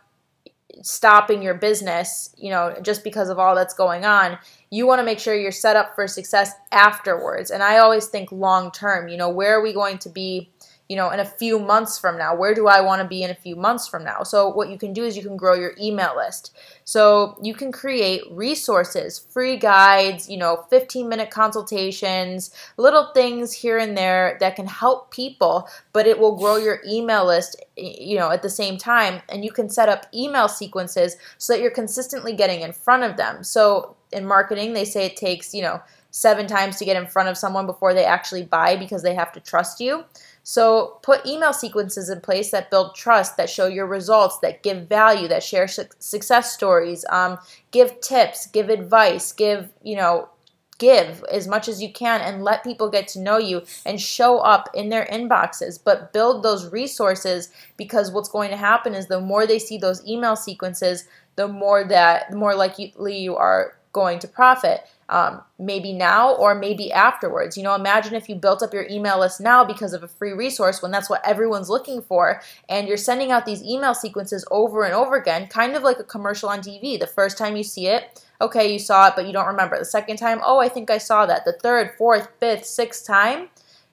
stopping 0.83 1.41
your 1.41 1.55
business, 1.55 2.35
you 2.37 2.51
know, 2.51 2.75
just 2.83 3.05
because 3.05 3.29
of 3.29 3.39
all 3.39 3.55
that's 3.55 3.75
going 3.75 4.05
on. 4.05 4.37
You 4.71 4.85
want 4.89 4.99
to 4.99 5.05
make 5.05 5.21
sure 5.21 5.37
you're 5.37 5.53
set 5.53 5.77
up 5.77 5.95
for 5.95 6.09
success 6.09 6.53
afterwards. 6.73 7.53
And 7.53 7.63
I 7.63 7.79
always 7.79 8.07
think 8.07 8.33
long 8.33 8.73
term, 8.73 9.07
you 9.07 9.17
know, 9.17 9.29
where 9.29 9.57
are 9.57 9.63
we 9.63 9.73
going 9.73 9.99
to 9.99 10.09
be? 10.09 10.51
You 10.89 10.97
know, 10.97 11.11
in 11.11 11.21
a 11.21 11.25
few 11.25 11.59
months 11.59 11.99
from 11.99 12.17
now? 12.17 12.35
Where 12.35 12.55
do 12.55 12.67
I 12.67 12.81
want 12.81 13.03
to 13.03 13.09
be 13.09 13.23
in 13.23 13.31
a 13.31 13.35
few 13.35 13.57
months 13.57 13.87
from 13.87 14.05
now? 14.05 14.23
So, 14.23 14.49
what 14.49 14.71
you 14.71 14.79
can 14.79 14.93
do 14.93 15.05
is 15.05 15.17
you 15.17 15.23
can 15.23 15.37
grow 15.37 15.55
your 15.55 15.75
email 15.79 16.17
list. 16.17 16.57
So, 16.85 17.39
you 17.43 17.55
can 17.55 17.71
create 17.73 18.23
resources, 18.31 19.19
free 19.19 19.57
guides, 19.57 20.31
you 20.31 20.39
know, 20.39 20.65
15 20.71 21.09
minute 21.09 21.31
consultations, 21.31 22.51
little 22.79 23.13
things 23.13 23.53
here 23.53 23.77
and 23.79 23.97
there 23.97 24.39
that 24.41 24.57
can 24.57 24.67
help 24.67 25.11
people, 25.11 25.69
but 25.93 26.07
it 26.07 26.19
will 26.19 26.37
grow 26.37 26.57
your 26.57 26.81
email 26.87 27.27
list, 27.27 27.57
you 27.77 28.17
know, 28.17 28.31
at 28.31 28.43
the 28.43 28.51
same 28.51 28.79
time. 28.79 29.21
And 29.29 29.45
you 29.45 29.53
can 29.53 29.69
set 29.69 29.91
up 29.91 30.07
email 30.15 30.49
sequences 30.49 31.17
so 31.37 31.53
that 31.53 31.61
you're 31.61 31.71
consistently 31.71 32.33
getting 32.33 32.63
in 32.63 32.73
front 32.73 33.03
of 33.03 33.17
them. 33.19 33.45
So, 33.45 33.95
in 34.11 34.25
marketing, 34.25 34.73
they 34.73 34.87
say 34.87 35.05
it 35.05 35.17
takes, 35.17 35.53
you 35.53 35.61
know, 35.61 35.83
seven 36.11 36.47
times 36.47 36.77
to 36.79 36.85
get 36.85 36.97
in 36.97 37.07
front 37.07 37.29
of 37.29 37.37
someone 37.37 37.67
before 37.67 37.95
they 37.95 38.05
actually 38.05 38.43
buy 38.43 38.77
because 38.77 39.03
they 39.03 39.15
have 39.15 39.33
to 39.33 39.41
trust 39.41 39.81
you. 39.81 40.05
So 40.49 40.99
put 41.03 41.27
email 41.27 41.53
sequences 41.53 42.09
in 42.09 42.23
place 42.23 42.53
that 42.53 42.71
build 42.71 42.95
trust, 42.95 43.37
that 43.37 43.51
show 43.51 43.67
your 43.67 43.85
results, 43.85 44.39
that 44.39 44.63
give 44.63 44.89
value, 44.89 45.29
that 45.29 45.43
share 45.43 45.69
su- 45.69 45.85
success 45.99 46.55
stories, 46.55 47.05
um, 47.11 47.37
give 47.71 48.01
tips, 48.01 48.47
give 48.47 48.71
advice, 48.71 49.31
give, 49.31 49.69
you 49.83 49.95
know, 49.95 50.31
give 50.79 51.23
as 51.31 51.47
much 51.47 51.69
as 51.69 51.83
you 51.83 51.93
can 51.93 52.23
and 52.23 52.43
let 52.43 52.65
people 52.65 52.89
get 52.89 53.09
to 53.09 53.21
know 53.21 53.37
you 53.37 53.61
and 53.85 54.01
show 54.01 54.39
up 54.39 54.71
in 54.73 54.89
their 54.89 55.05
inboxes. 55.13 55.79
But 55.85 56.15
build 56.15 56.43
those 56.43 56.73
resources 56.73 57.51
because 57.77 58.11
what's 58.11 58.31
going 58.31 58.49
to 58.49 58.57
happen 58.57 58.95
is 58.95 59.09
the 59.09 59.21
more 59.21 59.47
they 59.47 59.59
see 59.59 59.77
those 59.77 60.03
email 60.07 60.35
sequences 60.35 61.05
the 61.37 61.47
more 61.47 61.85
that 61.85 62.31
the 62.31 62.37
more 62.37 62.55
likely 62.55 63.19
you 63.19 63.37
are 63.37 63.77
going 63.93 64.19
to 64.19 64.27
profit 64.27 64.89
um, 65.09 65.41
maybe 65.59 65.93
now 65.93 66.35
or 66.35 66.55
maybe 66.55 66.93
afterwards. 66.93 67.57
You 67.57 67.63
know, 67.63 67.75
imagine 67.75 68.15
if 68.15 68.29
you 68.29 68.35
built 68.35 68.63
up 68.63 68.75
your 68.75 68.87
email 68.91 69.21
list 69.21 69.41
now 69.41 69.65
because 69.65 69.93
of 69.93 70.03
a 70.03 70.09
free 70.09 70.33
resource 70.33 70.83
when 70.83 70.91
that's 70.91 71.09
what 71.09 71.27
everyone's 71.27 71.71
looking 71.71 72.03
for, 72.03 72.41
and 72.69 72.89
you're 72.89 72.97
sending 72.97 73.31
out 73.31 73.47
these 73.47 73.63
email 73.63 73.95
sequences 73.95 74.45
over 74.51 74.85
and 74.85 74.95
over 74.95 75.17
again, 75.17 75.47
kind 75.47 75.75
of 75.75 75.83
like 75.83 75.99
a 75.99 76.05
commercial 76.05 76.49
on 76.49 76.61
TV. 76.61 76.99
The 76.99 77.07
first 77.07 77.39
time 77.39 77.57
you 77.57 77.65
see 77.65 77.87
it, 77.87 78.25
okay, 78.41 78.73
you 78.73 78.79
saw 78.79 79.09
it, 79.09 79.15
but 79.17 79.27
you 79.27 79.33
don't 79.33 79.47
remember. 79.47 79.79
The 79.79 79.85
second 79.85 80.17
time, 80.17 80.41
oh, 80.45 80.59
I 80.59 80.69
think 80.69 80.91
I 80.91 80.99
saw 80.99 81.27
that. 81.27 81.45
The 81.45 81.53
third, 81.53 81.93
fourth, 81.97 82.29
fifth, 82.39 82.67
sixth 82.67 83.07
time, 83.07 83.49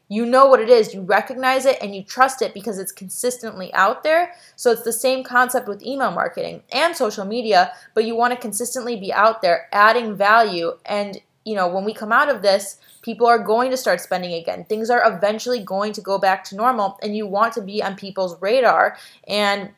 you 0.08 0.26
know 0.26 0.46
what 0.46 0.60
it 0.60 0.70
is, 0.70 0.94
you 0.94 1.02
recognize 1.02 1.66
it, 1.66 1.78
and 1.82 1.96
you 1.96 2.04
trust 2.04 2.42
it 2.42 2.54
because 2.54 2.78
it's 2.78 2.92
consistently 2.92 3.74
out 3.74 4.04
there. 4.04 4.34
So 4.56 4.72
it's 4.72 4.84
the 4.84 4.94
same 4.94 5.24
concept 5.24 5.68
with 5.68 5.84
email 5.84 6.12
marketing 6.12 6.62
and 6.72 6.96
social 6.96 7.26
media, 7.26 7.72
but 7.94 8.06
you 8.06 8.16
want 8.16 8.34
to 8.34 8.40
consistently 8.40 8.96
be 8.96 9.12
out 9.12 9.42
there 9.42 9.68
adding 9.72 10.16
value. 10.16 10.78
And, 10.86 11.20
you 11.44 11.56
know, 11.56 11.68
when 11.68 11.86
we 11.86 11.94
come 11.94 12.12
out 12.12 12.30
of 12.30 12.44
this, 12.44 12.78
people 13.02 13.26
are 13.26 13.40
going 13.40 13.72
to 13.72 13.78
start 13.78 14.00
spending 14.00 14.34
again. 14.34 14.66
Things 14.66 14.90
are 14.90 15.12
eventually 15.12 15.64
going 15.64 15.94
to 15.94 16.02
go 16.02 16.20
back 16.20 16.44
to 16.46 16.56
normal, 16.56 17.00
and 17.02 17.18
you 17.18 17.26
want 17.26 17.54
to 17.54 17.62
be 17.62 17.82
on 17.82 17.96
people's 17.96 18.40
radar. 18.42 18.98
And 19.28 19.72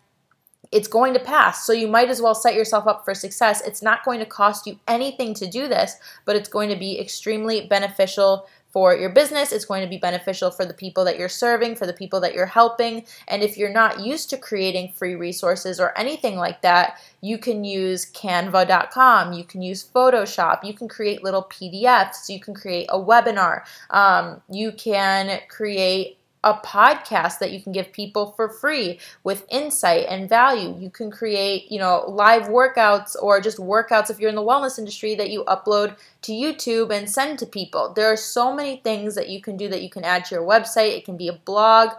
it's 0.71 0.89
going 0.89 1.13
to 1.13 1.19
pass. 1.19 1.65
So 1.65 1.71
you 1.71 1.87
might 1.87 2.09
as 2.09 2.21
well 2.21 2.35
set 2.35 2.53
yourself 2.53 2.87
up 2.87 3.05
for 3.05 3.13
success. 3.13 3.65
It's 3.65 3.81
not 3.81 4.03
going 4.03 4.19
to 4.19 4.25
cost 4.25 4.67
you 4.67 4.77
anything 4.85 5.33
to 5.35 5.47
do 5.47 5.69
this, 5.69 5.95
but 6.25 6.35
it's 6.35 6.49
going 6.49 6.69
to 6.69 6.75
be 6.75 6.99
extremely 6.99 7.65
beneficial 7.67 8.47
for 8.77 8.95
your 8.95 9.09
business. 9.09 9.51
It's 9.51 9.65
going 9.65 9.81
to 9.81 9.89
be 9.89 9.97
beneficial 9.97 10.51
for 10.51 10.63
the 10.63 10.71
people 10.71 11.03
that 11.05 11.17
you're 11.17 11.29
serving, 11.29 11.77
for 11.77 11.87
the 11.87 11.93
people 11.93 12.19
that 12.19 12.35
you're 12.35 12.45
helping. 12.45 13.07
And 13.27 13.41
if 13.41 13.57
you're 13.57 13.73
not 13.73 14.01
used 14.01 14.29
to 14.29 14.37
creating 14.37 14.91
free 14.91 15.15
resources 15.15 15.79
or 15.79 15.97
anything 15.97 16.35
like 16.35 16.61
that, 16.61 16.99
you 17.21 17.39
can 17.39 17.63
use 17.63 18.05
canva.com, 18.11 19.33
you 19.33 19.45
can 19.45 19.63
use 19.63 19.83
Photoshop, 19.83 20.63
you 20.63 20.75
can 20.75 20.87
create 20.87 21.23
little 21.23 21.45
PDFs, 21.45 22.29
you 22.29 22.39
can 22.39 22.53
create 22.53 22.85
a 22.89 22.99
webinar, 22.99 23.63
um, 23.89 24.43
you 24.47 24.71
can 24.71 25.39
create 25.49 26.16
a 26.47 26.61
podcast 26.65 27.39
that 27.39 27.51
you 27.51 27.61
can 27.61 27.73
give 27.73 27.91
people 27.91 28.31
for 28.31 28.47
free 28.47 28.99
with 29.25 29.45
insight 29.51 30.05
and 30.07 30.29
value. 30.29 30.73
You 30.79 30.89
can 30.89 31.11
create, 31.11 31.69
you 31.69 31.77
know, 31.77 32.05
live 32.07 32.43
workouts 32.43 33.17
or 33.21 33.41
just 33.41 33.57
workouts 33.57 34.09
if 34.09 34.17
you're 34.17 34.29
in 34.29 34.35
the 34.35 34.41
wellness 34.41 34.79
industry 34.79 35.13
that 35.15 35.29
you 35.29 35.43
upload 35.43 35.97
to 36.21 36.31
YouTube 36.31 36.89
and 36.95 37.09
send 37.09 37.37
to 37.39 37.45
people. 37.45 37.91
There 37.93 38.11
are 38.11 38.17
so 38.17 38.55
many 38.55 38.77
things 38.77 39.15
that 39.15 39.27
you 39.27 39.41
can 39.41 39.57
do 39.57 39.67
that 39.67 39.83
you 39.83 39.89
can 39.89 40.05
add 40.05 40.23
to 40.25 40.35
your 40.35 40.45
website. 40.45 40.97
It 40.97 41.03
can 41.03 41.17
be 41.17 41.27
a 41.27 41.33
blog, 41.33 41.89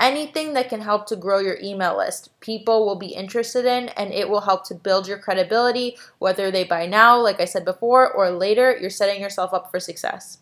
anything 0.00 0.54
that 0.54 0.68
can 0.68 0.80
help 0.80 1.06
to 1.06 1.16
grow 1.16 1.38
your 1.38 1.58
email 1.62 1.96
list. 1.96 2.30
People 2.40 2.84
will 2.84 2.96
be 2.96 3.14
interested 3.14 3.66
in 3.66 3.90
and 3.90 4.12
it 4.12 4.28
will 4.28 4.40
help 4.40 4.66
to 4.66 4.74
build 4.74 5.06
your 5.06 5.18
credibility 5.18 5.96
whether 6.18 6.50
they 6.50 6.64
buy 6.64 6.86
now, 6.86 7.16
like 7.20 7.40
I 7.40 7.44
said 7.44 7.64
before, 7.64 8.12
or 8.12 8.30
later. 8.30 8.76
You're 8.76 8.90
setting 8.90 9.22
yourself 9.22 9.54
up 9.54 9.70
for 9.70 9.78
success. 9.78 10.38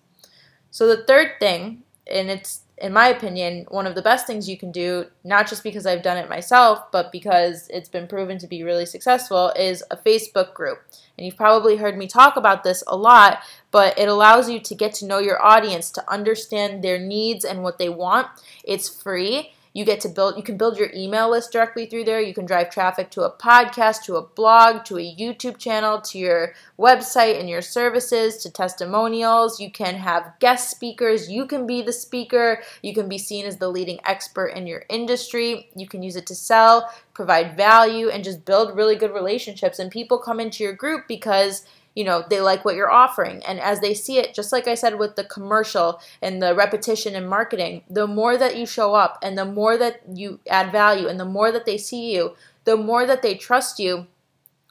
So 0.70 0.88
the 0.88 1.04
third 1.04 1.32
thing, 1.38 1.82
and 2.10 2.30
it's 2.30 2.63
in 2.78 2.92
my 2.92 3.08
opinion, 3.08 3.66
one 3.68 3.86
of 3.86 3.94
the 3.94 4.02
best 4.02 4.26
things 4.26 4.48
you 4.48 4.58
can 4.58 4.72
do, 4.72 5.06
not 5.22 5.48
just 5.48 5.62
because 5.62 5.86
I've 5.86 6.02
done 6.02 6.16
it 6.16 6.28
myself, 6.28 6.90
but 6.90 7.12
because 7.12 7.68
it's 7.68 7.88
been 7.88 8.08
proven 8.08 8.38
to 8.38 8.48
be 8.48 8.64
really 8.64 8.86
successful, 8.86 9.52
is 9.56 9.84
a 9.90 9.96
Facebook 9.96 10.54
group. 10.54 10.82
And 11.16 11.24
you've 11.24 11.36
probably 11.36 11.76
heard 11.76 11.96
me 11.96 12.08
talk 12.08 12.36
about 12.36 12.64
this 12.64 12.82
a 12.88 12.96
lot, 12.96 13.38
but 13.70 13.96
it 13.98 14.08
allows 14.08 14.50
you 14.50 14.58
to 14.60 14.74
get 14.74 14.92
to 14.94 15.06
know 15.06 15.18
your 15.18 15.40
audience, 15.44 15.90
to 15.92 16.10
understand 16.10 16.82
their 16.82 16.98
needs 16.98 17.44
and 17.44 17.62
what 17.62 17.78
they 17.78 17.88
want. 17.88 18.26
It's 18.64 18.88
free 18.88 19.52
you 19.74 19.84
get 19.84 20.00
to 20.00 20.08
build, 20.08 20.36
you 20.36 20.42
can 20.44 20.56
build 20.56 20.78
your 20.78 20.90
email 20.94 21.28
list 21.28 21.50
directly 21.50 21.86
through 21.86 22.04
there. 22.04 22.20
You 22.20 22.32
can 22.32 22.46
drive 22.46 22.70
traffic 22.70 23.10
to 23.10 23.22
a 23.22 23.32
podcast, 23.32 24.04
to 24.04 24.14
a 24.14 24.22
blog, 24.22 24.84
to 24.84 24.98
a 24.98 25.16
YouTube 25.16 25.58
channel, 25.58 26.00
to 26.02 26.16
your 26.16 26.54
website 26.78 27.40
and 27.40 27.50
your 27.50 27.60
services, 27.60 28.36
to 28.38 28.50
testimonials. 28.52 29.58
You 29.58 29.72
can 29.72 29.96
have 29.96 30.32
guest 30.38 30.70
speakers. 30.70 31.28
You 31.28 31.44
can 31.44 31.66
be 31.66 31.82
the 31.82 31.92
speaker. 31.92 32.62
You 32.82 32.94
can 32.94 33.08
be 33.08 33.18
seen 33.18 33.46
as 33.46 33.56
the 33.56 33.68
leading 33.68 33.98
expert 34.04 34.48
in 34.48 34.68
your 34.68 34.84
industry. 34.88 35.68
You 35.74 35.88
can 35.88 36.04
use 36.04 36.14
it 36.14 36.28
to 36.28 36.36
sell, 36.36 36.88
provide 37.12 37.56
value, 37.56 38.10
and 38.10 38.22
just 38.22 38.44
build 38.44 38.76
really 38.76 38.94
good 38.94 39.12
relationships. 39.12 39.80
And 39.80 39.90
people 39.90 40.18
come 40.18 40.38
into 40.38 40.62
your 40.62 40.74
group 40.74 41.08
because 41.08 41.66
you 41.94 42.04
know 42.04 42.24
they 42.28 42.40
like 42.40 42.64
what 42.64 42.74
you're 42.74 42.90
offering. 42.90 43.42
And 43.44 43.60
as 43.60 43.80
they 43.80 43.94
see 43.94 44.18
it 44.18 44.34
just 44.34 44.52
like 44.52 44.68
i 44.68 44.74
said 44.74 44.98
with 44.98 45.16
the 45.16 45.24
commercial 45.24 46.00
and 46.20 46.42
the 46.42 46.54
repetition 46.54 47.14
and 47.14 47.28
marketing 47.28 47.82
the 47.88 48.06
more 48.06 48.36
that 48.36 48.56
you 48.56 48.66
show 48.66 48.94
up 48.94 49.18
and 49.22 49.36
the 49.38 49.44
more 49.44 49.76
that 49.76 50.00
you 50.12 50.40
add 50.48 50.72
value 50.72 51.08
and 51.08 51.18
the 51.18 51.24
more 51.24 51.50
that 51.52 51.66
they 51.66 51.78
see 51.78 52.12
you 52.14 52.34
the 52.64 52.76
more 52.76 53.06
that 53.06 53.22
they 53.22 53.34
trust 53.34 53.78
you 53.78 54.06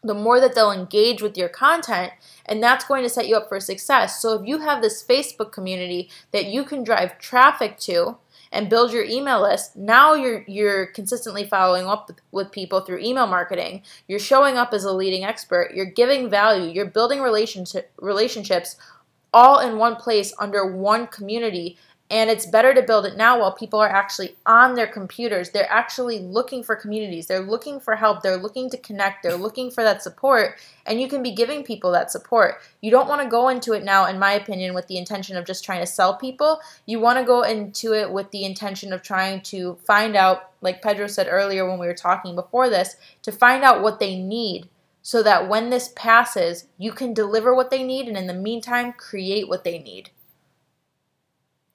the 0.03 0.13
more 0.13 0.39
that 0.39 0.53
they'll 0.53 0.71
engage 0.71 1.21
with 1.21 1.37
your 1.37 1.49
content 1.49 2.11
and 2.45 2.61
that's 2.61 2.85
going 2.85 3.03
to 3.03 3.09
set 3.09 3.27
you 3.27 3.37
up 3.37 3.47
for 3.47 3.59
success. 3.59 4.21
So 4.21 4.33
if 4.33 4.47
you 4.47 4.59
have 4.59 4.81
this 4.81 5.03
facebook 5.03 5.51
community 5.51 6.09
that 6.31 6.45
you 6.45 6.63
can 6.63 6.83
drive 6.83 7.17
traffic 7.19 7.79
to 7.79 8.17
and 8.53 8.69
build 8.69 8.93
your 8.93 9.03
email 9.03 9.41
list, 9.41 9.75
now 9.75 10.13
you're 10.13 10.45
you're 10.47 10.85
consistently 10.85 11.43
following 11.43 11.87
up 11.87 12.11
with, 12.31 12.51
people 12.51 12.81
through 12.81 12.99
email 12.99 13.25
marketing. 13.25 13.81
You're 14.07 14.19
showing 14.19 14.57
up 14.57 14.73
as 14.73 14.83
a 14.83 14.93
leading 14.93 15.23
expert. 15.23 15.71
You're 15.73 15.85
giving 15.85 16.29
value. 16.29 16.71
You're 16.71 16.85
building 16.85 17.19
relationship 17.19 17.91
relationships 17.97 18.77
all 19.33 19.59
in 19.59 19.77
one 19.77 19.95
place 19.95 20.33
under 20.39 20.65
one 20.65 21.07
community 21.07 21.77
and 22.09 22.29
it's 22.29 22.45
better 22.45 22.73
to 22.73 22.81
build 22.81 23.05
it 23.05 23.17
now 23.17 23.39
while 23.39 23.53
people 23.53 23.79
are 23.79 23.89
actually 23.89 24.35
on 24.45 24.75
their 24.75 24.85
computers. 24.85 25.49
They're 25.49 25.71
actually 25.71 26.19
looking 26.19 26.61
for 26.61 26.75
communities. 26.75 27.27
They're 27.27 27.39
looking 27.39 27.79
for 27.79 27.95
help. 27.95 28.21
They're 28.21 28.37
looking 28.37 28.69
to 28.69 28.77
connect. 28.77 29.23
They're 29.23 29.35
looking 29.35 29.71
for 29.71 29.83
that 29.83 30.03
support. 30.03 30.59
And 30.85 31.01
you 31.01 31.07
can 31.07 31.23
be 31.23 31.31
giving 31.31 31.63
people 31.63 31.91
that 31.93 32.11
support. 32.11 32.57
You 32.81 32.91
don't 32.91 33.07
want 33.07 33.21
to 33.21 33.29
go 33.29 33.49
into 33.49 33.73
it 33.73 33.83
now, 33.83 34.05
in 34.05 34.19
my 34.19 34.33
opinion, 34.33 34.75
with 34.75 34.87
the 34.87 34.97
intention 34.97 35.37
of 35.37 35.45
just 35.45 35.63
trying 35.63 35.79
to 35.79 35.87
sell 35.87 36.15
people. 36.15 36.59
You 36.85 36.99
want 36.99 37.17
to 37.17 37.25
go 37.25 37.41
into 37.41 37.93
it 37.93 38.11
with 38.11 38.29
the 38.31 38.43
intention 38.43 38.93
of 38.93 39.01
trying 39.01 39.41
to 39.43 39.77
find 39.87 40.15
out, 40.15 40.51
like 40.61 40.83
Pedro 40.83 41.07
said 41.07 41.27
earlier 41.29 41.67
when 41.67 41.79
we 41.79 41.87
were 41.87 41.95
talking 41.95 42.35
before 42.35 42.69
this, 42.69 42.95
to 43.23 43.31
find 43.31 43.63
out 43.63 43.81
what 43.81 43.99
they 43.99 44.19
need 44.19 44.67
so 45.01 45.21
that 45.23 45.49
when 45.49 45.69
this 45.69 45.91
passes, 45.95 46.67
you 46.77 46.91
can 46.91 47.13
deliver 47.13 47.53
what 47.53 47.69
they 47.69 47.83
need 47.83 48.07
and 48.07 48.17
in 48.17 48.27
the 48.27 48.33
meantime, 48.33 48.93
create 48.93 49.49
what 49.49 49.63
they 49.63 49.79
need. 49.79 50.09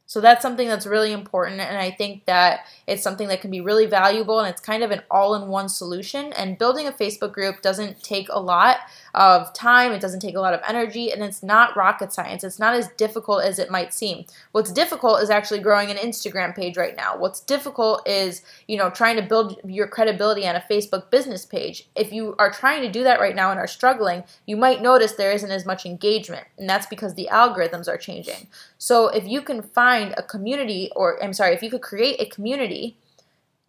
So 0.09 0.23
that's 0.23 0.40
something 0.40 0.66
that's 0.68 0.87
really 0.87 1.12
important, 1.12 1.61
and 1.61 1.77
I 1.77 1.90
think 1.90 2.25
that 2.25 2.61
it's 2.87 3.03
something 3.03 3.29
that 3.29 3.42
can 3.42 3.51
be 3.51 3.61
really 3.61 3.85
valuable, 3.85 4.40
and 4.40 4.49
it's 4.49 4.59
kind 4.61 4.83
of 4.83 4.90
an 4.90 5.03
all 5.11 5.35
in 5.35 5.49
one 5.49 5.68
solution. 5.68 6.33
And 6.33 6.57
building 6.57 6.87
a 6.87 6.92
Facebook 6.92 7.33
group 7.33 7.61
doesn't 7.61 8.03
take 8.03 8.27
a 8.31 8.40
lot 8.40 8.79
of 9.14 9.53
time, 9.53 9.92
it 9.92 10.01
doesn't 10.01 10.21
take 10.21 10.35
a 10.35 10.40
lot 10.40 10.55
of 10.55 10.62
energy, 10.66 11.12
and 11.12 11.23
it's 11.23 11.42
not 11.42 11.77
rocket 11.77 12.11
science. 12.11 12.42
It's 12.42 12.59
not 12.59 12.73
as 12.73 12.88
difficult 12.97 13.44
as 13.44 13.59
it 13.59 13.71
might 13.71 13.92
seem. 13.92 14.25
What's 14.53 14.73
difficult 14.73 15.21
is 15.21 15.29
actually 15.29 15.61
growing 15.61 15.90
an 15.90 15.99
Instagram 15.99 16.57
page 16.57 16.79
right 16.79 16.97
now. 16.97 17.18
What's 17.18 17.40
difficult 17.40 18.09
is, 18.09 18.40
you 18.66 18.79
know, 18.79 18.88
trying 18.88 19.16
to 19.16 19.23
build 19.23 19.61
your 19.62 19.88
credibility 19.88 20.49
on 20.49 20.57
a 20.57 20.64
Facebook 20.71 21.11
business 21.11 21.44
page. 21.44 21.87
If 21.94 22.14
you 22.14 22.35
are 22.38 22.51
trying 22.51 22.81
to 22.81 22.90
do 22.90 23.05
that 23.05 23.21
right 23.21 23.37
now 23.37 23.51
and 23.51 23.61
are 23.61 23.66
struggling, 23.66 24.25
you 24.47 24.57
might 24.57 24.81
notice 24.81 25.12
there 25.12 25.33
isn't 25.33 25.51
as 25.51 25.66
much 25.66 25.85
engagement, 25.85 26.47
and 26.57 26.66
that's 26.66 26.87
because 26.87 27.12
the 27.12 27.29
algorithms 27.31 27.88
are 27.88 27.99
changing. 27.99 28.47
So 28.79 29.09
if 29.09 29.27
you 29.27 29.43
can 29.43 29.62
find 29.62 30.14
a 30.17 30.23
community, 30.23 30.91
or 30.97 31.23
I'm 31.23 31.33
sorry, 31.33 31.55
if 31.55 31.62
you 31.62 31.71
could 31.71 31.83
create 31.83 32.21
a 32.21 32.27
community 32.27 32.97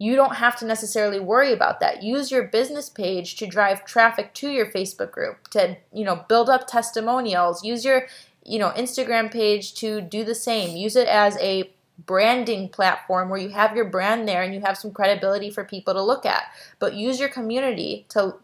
you 0.00 0.16
don't 0.16 0.36
have 0.36 0.56
to 0.58 0.64
necessarily 0.64 1.20
worry 1.20 1.52
about 1.52 1.78
that. 1.80 2.02
Use 2.02 2.30
your 2.30 2.44
business 2.44 2.88
page 2.88 3.36
to 3.36 3.46
drive 3.46 3.84
traffic 3.84 4.32
to 4.32 4.48
your 4.48 4.64
Facebook 4.64 5.12
group, 5.12 5.48
to, 5.48 5.76
you 5.92 6.04
know, 6.04 6.24
build 6.26 6.48
up 6.48 6.66
testimonials. 6.66 7.62
Use 7.62 7.84
your, 7.84 8.06
you 8.42 8.58
know, 8.58 8.70
Instagram 8.70 9.30
page 9.30 9.74
to 9.74 10.00
do 10.00 10.24
the 10.24 10.34
same. 10.34 10.74
Use 10.74 10.96
it 10.96 11.06
as 11.06 11.36
a 11.36 11.70
branding 12.06 12.70
platform 12.70 13.28
where 13.28 13.38
you 13.38 13.50
have 13.50 13.76
your 13.76 13.84
brand 13.84 14.26
there 14.26 14.42
and 14.42 14.54
you 14.54 14.62
have 14.62 14.78
some 14.78 14.90
credibility 14.90 15.50
for 15.50 15.64
people 15.64 15.92
to 15.92 16.02
look 16.02 16.24
at. 16.24 16.44
But 16.78 16.94
use 16.94 17.20
your 17.20 17.28
community 17.28 18.06
to 18.08 18.36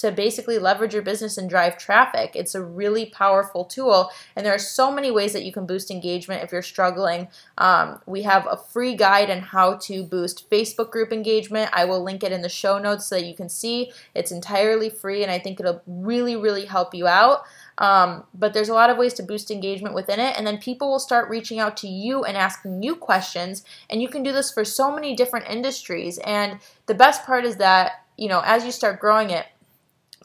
to 0.00 0.12
basically 0.12 0.58
leverage 0.58 0.94
your 0.94 1.02
business 1.02 1.38
and 1.38 1.48
drive 1.48 1.78
traffic. 1.78 2.32
It's 2.34 2.54
a 2.54 2.62
really 2.62 3.06
powerful 3.06 3.64
tool, 3.64 4.10
and 4.34 4.44
there 4.44 4.54
are 4.54 4.58
so 4.58 4.90
many 4.90 5.10
ways 5.10 5.32
that 5.32 5.44
you 5.44 5.52
can 5.52 5.66
boost 5.66 5.90
engagement 5.90 6.42
if 6.42 6.52
you're 6.52 6.62
struggling. 6.62 7.28
Um, 7.56 8.00
we 8.06 8.22
have 8.22 8.46
a 8.50 8.56
free 8.56 8.94
guide 8.94 9.30
on 9.30 9.40
how 9.40 9.76
to 9.82 10.02
boost 10.02 10.50
Facebook 10.50 10.90
group 10.90 11.12
engagement. 11.12 11.70
I 11.72 11.84
will 11.84 12.02
link 12.02 12.22
it 12.22 12.32
in 12.32 12.42
the 12.42 12.48
show 12.48 12.78
notes 12.78 13.06
so 13.06 13.16
that 13.16 13.26
you 13.26 13.34
can 13.34 13.48
see. 13.48 13.92
It's 14.14 14.32
entirely 14.32 14.90
free, 14.90 15.22
and 15.22 15.32
I 15.32 15.38
think 15.38 15.60
it'll 15.60 15.82
really, 15.86 16.36
really 16.36 16.66
help 16.66 16.94
you 16.94 17.06
out. 17.06 17.42
Um, 17.78 18.24
but 18.34 18.52
there's 18.52 18.68
a 18.68 18.74
lot 18.74 18.90
of 18.90 18.98
ways 18.98 19.14
to 19.14 19.22
boost 19.22 19.50
engagement 19.50 19.94
within 19.94 20.18
it, 20.20 20.36
and 20.36 20.46
then 20.46 20.58
people 20.58 20.90
will 20.90 20.98
start 20.98 21.30
reaching 21.30 21.60
out 21.60 21.76
to 21.78 21.88
you 21.88 22.24
and 22.24 22.36
asking 22.36 22.82
you 22.82 22.96
questions, 22.96 23.64
and 23.88 24.02
you 24.02 24.08
can 24.08 24.22
do 24.22 24.32
this 24.32 24.50
for 24.50 24.64
so 24.64 24.92
many 24.92 25.14
different 25.14 25.48
industries. 25.48 26.18
And 26.18 26.58
the 26.86 26.94
best 26.94 27.24
part 27.24 27.44
is 27.44 27.56
that 27.56 28.04
you 28.16 28.28
know 28.28 28.42
as 28.44 28.64
you 28.64 28.72
start 28.72 29.00
growing 29.00 29.30
it 29.30 29.46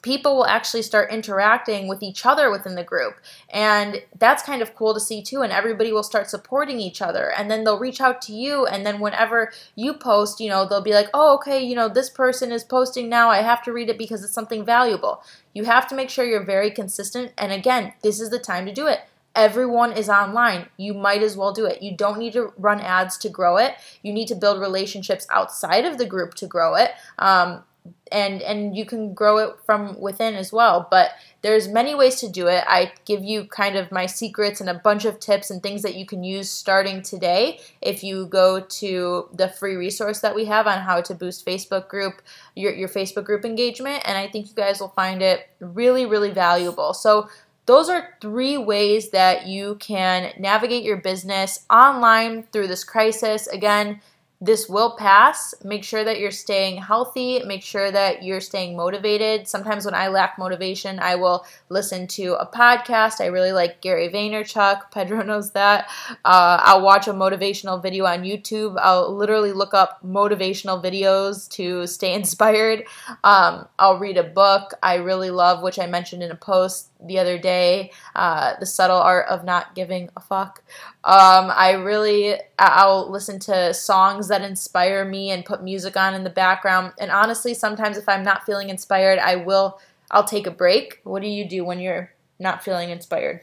people 0.04 0.36
will 0.36 0.46
actually 0.46 0.82
start 0.82 1.10
interacting 1.10 1.88
with 1.88 2.02
each 2.02 2.26
other 2.26 2.50
within 2.50 2.74
the 2.74 2.84
group. 2.84 3.16
And 3.48 4.02
that's 4.18 4.42
kind 4.42 4.60
of 4.60 4.74
cool 4.74 4.92
to 4.92 5.00
see 5.00 5.22
too. 5.22 5.40
And 5.40 5.50
everybody 5.50 5.92
will 5.92 6.02
start 6.02 6.28
supporting 6.28 6.78
each 6.78 7.00
other. 7.00 7.32
And 7.32 7.50
then 7.50 7.64
they'll 7.64 7.78
reach 7.78 8.02
out 8.02 8.20
to 8.22 8.34
you. 8.34 8.66
And 8.66 8.84
then 8.84 9.00
whenever 9.00 9.50
you 9.74 9.94
post, 9.94 10.40
you 10.40 10.50
know, 10.50 10.68
they'll 10.68 10.82
be 10.82 10.92
like, 10.92 11.08
oh, 11.14 11.34
okay, 11.36 11.64
you 11.64 11.74
know, 11.74 11.88
this 11.88 12.10
person 12.10 12.52
is 12.52 12.64
posting 12.64 13.08
now. 13.08 13.30
I 13.30 13.40
have 13.40 13.62
to 13.62 13.72
read 13.72 13.88
it 13.88 13.96
because 13.96 14.22
it's 14.22 14.34
something 14.34 14.62
valuable. 14.62 15.24
You 15.54 15.64
have 15.64 15.88
to 15.88 15.94
make 15.94 16.10
sure 16.10 16.26
you're 16.26 16.44
very 16.44 16.70
consistent. 16.70 17.32
And 17.38 17.50
again, 17.50 17.94
this 18.02 18.20
is 18.20 18.28
the 18.28 18.38
time 18.38 18.66
to 18.66 18.74
do 18.74 18.86
it. 18.86 19.00
Everyone 19.34 19.92
is 19.92 20.10
online. 20.10 20.66
You 20.76 20.92
might 20.92 21.22
as 21.22 21.34
well 21.34 21.52
do 21.52 21.64
it. 21.64 21.80
You 21.82 21.96
don't 21.96 22.18
need 22.18 22.34
to 22.34 22.52
run 22.58 22.78
ads 22.78 23.16
to 23.18 23.30
grow 23.30 23.56
it. 23.56 23.74
You 24.02 24.12
need 24.12 24.28
to 24.28 24.34
build 24.34 24.60
relationships 24.60 25.26
outside 25.32 25.86
of 25.86 25.96
the 25.96 26.06
group 26.06 26.34
to 26.34 26.46
grow 26.46 26.74
it. 26.74 26.90
Um, 27.18 27.64
and 28.10 28.40
and 28.42 28.76
you 28.76 28.84
can 28.84 29.12
grow 29.12 29.38
it 29.38 29.56
from 29.66 30.00
within 30.00 30.34
as 30.34 30.52
well 30.52 30.86
but 30.90 31.10
there's 31.44 31.68
many 31.68 31.94
ways 31.94 32.16
to 32.20 32.28
do 32.30 32.46
it. 32.46 32.64
I 32.66 32.90
give 33.04 33.22
you 33.22 33.44
kind 33.44 33.76
of 33.76 33.92
my 33.92 34.06
secrets 34.06 34.62
and 34.62 34.70
a 34.70 34.80
bunch 34.82 35.04
of 35.04 35.20
tips 35.20 35.50
and 35.50 35.62
things 35.62 35.82
that 35.82 35.94
you 35.94 36.06
can 36.06 36.24
use 36.24 36.50
starting 36.50 37.02
today 37.02 37.60
if 37.82 38.02
you 38.02 38.24
go 38.24 38.60
to 38.60 39.28
the 39.30 39.48
free 39.50 39.76
resource 39.76 40.20
that 40.20 40.34
we 40.34 40.46
have 40.46 40.66
on 40.66 40.78
how 40.80 41.02
to 41.02 41.14
boost 41.14 41.44
facebook 41.44 41.88
group 41.88 42.22
your, 42.56 42.72
your 42.72 42.88
facebook 42.88 43.24
group 43.24 43.44
engagement 43.44 44.02
and 44.06 44.16
i 44.16 44.26
think 44.26 44.48
you 44.48 44.54
guys 44.54 44.80
will 44.80 44.88
find 44.88 45.20
it 45.20 45.50
really 45.60 46.06
really 46.06 46.30
valuable. 46.30 46.94
So 46.94 47.28
those 47.66 47.88
are 47.88 48.16
three 48.20 48.56
ways 48.56 49.10
that 49.10 49.46
you 49.46 49.76
can 49.76 50.32
navigate 50.38 50.82
your 50.82 50.98
business 50.98 51.64
online 51.70 52.44
through 52.52 52.68
this 52.68 52.84
crisis. 52.84 53.46
Again 53.46 54.00
this 54.44 54.68
will 54.68 54.94
pass. 54.96 55.54
Make 55.64 55.84
sure 55.84 56.04
that 56.04 56.20
you're 56.20 56.30
staying 56.30 56.76
healthy. 56.76 57.42
Make 57.44 57.62
sure 57.62 57.90
that 57.90 58.22
you're 58.22 58.42
staying 58.42 58.76
motivated. 58.76 59.48
Sometimes 59.48 59.86
when 59.86 59.94
I 59.94 60.08
lack 60.08 60.38
motivation, 60.38 60.98
I 60.98 61.14
will 61.14 61.46
listen 61.70 62.06
to 62.08 62.34
a 62.34 62.46
podcast. 62.46 63.22
I 63.22 63.26
really 63.26 63.52
like 63.52 63.80
Gary 63.80 64.10
Vaynerchuk. 64.10 64.82
Pedro 64.92 65.22
knows 65.22 65.52
that. 65.52 65.88
Uh, 66.24 66.60
I'll 66.62 66.82
watch 66.82 67.08
a 67.08 67.14
motivational 67.14 67.82
video 67.82 68.04
on 68.04 68.22
YouTube. 68.22 68.76
I'll 68.78 69.14
literally 69.16 69.52
look 69.52 69.72
up 69.72 70.00
motivational 70.04 70.82
videos 70.82 71.48
to 71.52 71.86
stay 71.86 72.12
inspired. 72.20 72.84
Um, 73.22 73.66
I'll 73.78 73.98
read 73.98 74.18
a 74.18 74.24
book 74.24 74.74
I 74.82 74.96
really 74.96 75.30
love, 75.30 75.62
which 75.62 75.78
I 75.78 75.86
mentioned 75.86 76.22
in 76.22 76.30
a 76.30 76.36
post 76.36 76.90
the 77.06 77.18
other 77.18 77.38
day, 77.38 77.90
uh, 78.14 78.54
The 78.58 78.66
Subtle 78.66 78.98
Art 78.98 79.26
of 79.28 79.44
Not 79.44 79.74
Giving 79.74 80.10
a 80.16 80.20
Fuck. 80.20 80.62
Um, 81.04 81.52
I 81.54 81.72
really, 81.72 82.36
I'll 82.58 83.10
listen 83.10 83.38
to 83.40 83.74
songs 83.74 84.28
that 84.28 84.42
inspire 84.42 85.04
me 85.04 85.30
and 85.30 85.44
put 85.44 85.62
music 85.62 85.96
on 85.96 86.14
in 86.14 86.24
the 86.24 86.30
background. 86.30 86.92
And 86.98 87.10
honestly, 87.10 87.54
sometimes 87.54 87.96
if 87.96 88.08
I'm 88.08 88.22
not 88.22 88.44
feeling 88.46 88.70
inspired, 88.70 89.18
I 89.18 89.36
will, 89.36 89.80
I'll 90.10 90.24
take 90.24 90.46
a 90.46 90.50
break. 90.50 91.00
What 91.04 91.22
do 91.22 91.28
you 91.28 91.48
do 91.48 91.64
when 91.64 91.80
you're 91.80 92.12
not 92.38 92.64
feeling 92.64 92.90
inspired? 92.90 93.42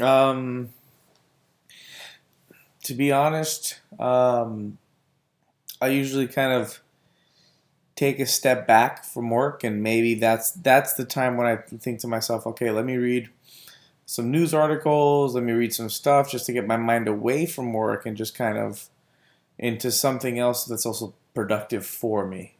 Um, 0.00 0.70
to 2.84 2.94
be 2.94 3.12
honest, 3.12 3.80
um, 3.98 4.78
I 5.80 5.88
usually 5.88 6.26
kind 6.26 6.52
of 6.52 6.80
take 8.00 8.18
a 8.18 8.24
step 8.24 8.66
back 8.66 9.04
from 9.04 9.28
work 9.28 9.62
and 9.62 9.82
maybe 9.82 10.14
that's 10.14 10.52
that's 10.52 10.94
the 10.94 11.04
time 11.04 11.36
when 11.36 11.46
I 11.46 11.56
think 11.56 12.00
to 12.00 12.08
myself, 12.08 12.46
okay, 12.46 12.70
let 12.70 12.86
me 12.86 12.96
read 12.96 13.28
some 14.06 14.30
news 14.30 14.54
articles, 14.54 15.34
let 15.34 15.44
me 15.44 15.52
read 15.52 15.74
some 15.74 15.90
stuff 15.90 16.30
just 16.30 16.46
to 16.46 16.54
get 16.54 16.66
my 16.66 16.78
mind 16.78 17.08
away 17.08 17.44
from 17.44 17.74
work 17.74 18.06
and 18.06 18.16
just 18.16 18.34
kind 18.34 18.56
of 18.56 18.88
into 19.58 19.90
something 19.90 20.38
else 20.38 20.64
that's 20.64 20.86
also 20.86 21.12
productive 21.34 21.84
for 21.84 22.26
me. 22.26 22.56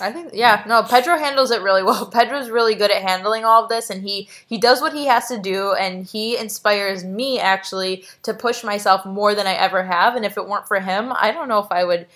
I 0.00 0.12
think 0.12 0.30
yeah, 0.32 0.62
no, 0.68 0.84
Pedro 0.84 1.18
handles 1.18 1.50
it 1.50 1.60
really 1.60 1.82
well. 1.88 2.06
Pedro's 2.06 2.48
really 2.48 2.76
good 2.76 2.92
at 2.92 3.02
handling 3.02 3.44
all 3.44 3.64
of 3.64 3.68
this 3.68 3.90
and 3.90 4.04
he 4.04 4.28
he 4.46 4.56
does 4.56 4.80
what 4.80 4.92
he 4.92 5.06
has 5.06 5.26
to 5.26 5.38
do 5.40 5.72
and 5.72 6.06
he 6.06 6.38
inspires 6.38 7.02
me 7.02 7.40
actually 7.40 8.04
to 8.22 8.32
push 8.32 8.62
myself 8.62 9.04
more 9.04 9.34
than 9.34 9.48
I 9.48 9.54
ever 9.54 9.82
have 9.82 10.14
and 10.14 10.24
if 10.24 10.36
it 10.36 10.46
weren't 10.46 10.68
for 10.68 10.78
him, 10.78 11.12
I 11.12 11.32
don't 11.32 11.48
know 11.48 11.58
if 11.58 11.72
I 11.72 11.82
would 11.82 12.06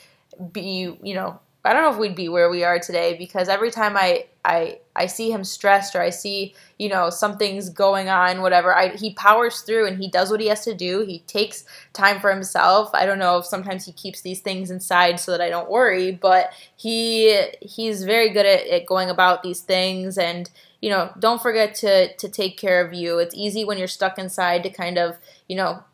be, 0.52 0.96
you 1.02 1.14
know, 1.14 1.40
I 1.64 1.72
don't 1.72 1.82
know 1.82 1.92
if 1.92 1.98
we'd 1.98 2.16
be 2.16 2.28
where 2.28 2.50
we 2.50 2.64
are 2.64 2.78
today 2.80 3.16
because 3.16 3.48
every 3.48 3.70
time 3.70 3.96
I 3.96 4.26
I 4.44 4.80
I 4.96 5.06
see 5.06 5.30
him 5.30 5.44
stressed 5.44 5.94
or 5.94 6.00
I 6.00 6.10
see 6.10 6.54
you 6.78 6.88
know 6.88 7.08
something's 7.08 7.68
going 7.68 8.08
on 8.08 8.42
whatever 8.42 8.74
I 8.74 8.88
he 8.88 9.14
powers 9.14 9.60
through 9.60 9.86
and 9.86 9.96
he 9.96 10.08
does 10.08 10.30
what 10.30 10.40
he 10.40 10.48
has 10.48 10.64
to 10.64 10.74
do. 10.74 11.04
He 11.06 11.20
takes 11.20 11.64
time 11.92 12.20
for 12.20 12.32
himself. 12.32 12.90
I 12.94 13.06
don't 13.06 13.20
know 13.20 13.38
if 13.38 13.46
sometimes 13.46 13.84
he 13.86 13.92
keeps 13.92 14.22
these 14.22 14.40
things 14.40 14.70
inside 14.72 15.20
so 15.20 15.30
that 15.30 15.40
I 15.40 15.50
don't 15.50 15.70
worry 15.70 16.10
but 16.10 16.52
he 16.76 17.40
he's 17.60 18.02
very 18.02 18.30
good 18.30 18.46
at, 18.46 18.66
at 18.66 18.86
going 18.86 19.08
about 19.08 19.44
these 19.44 19.60
things. 19.60 20.18
And 20.18 20.50
you 20.80 20.90
know 20.90 21.12
don't 21.20 21.40
forget 21.40 21.76
to 21.76 22.12
to 22.16 22.28
take 22.28 22.58
care 22.58 22.84
of 22.84 22.92
you. 22.92 23.18
It's 23.18 23.36
easy 23.36 23.64
when 23.64 23.78
you're 23.78 23.86
stuck 23.86 24.18
inside 24.18 24.64
to 24.64 24.70
kind 24.70 24.98
of 24.98 25.16
you 25.48 25.54
know 25.54 25.84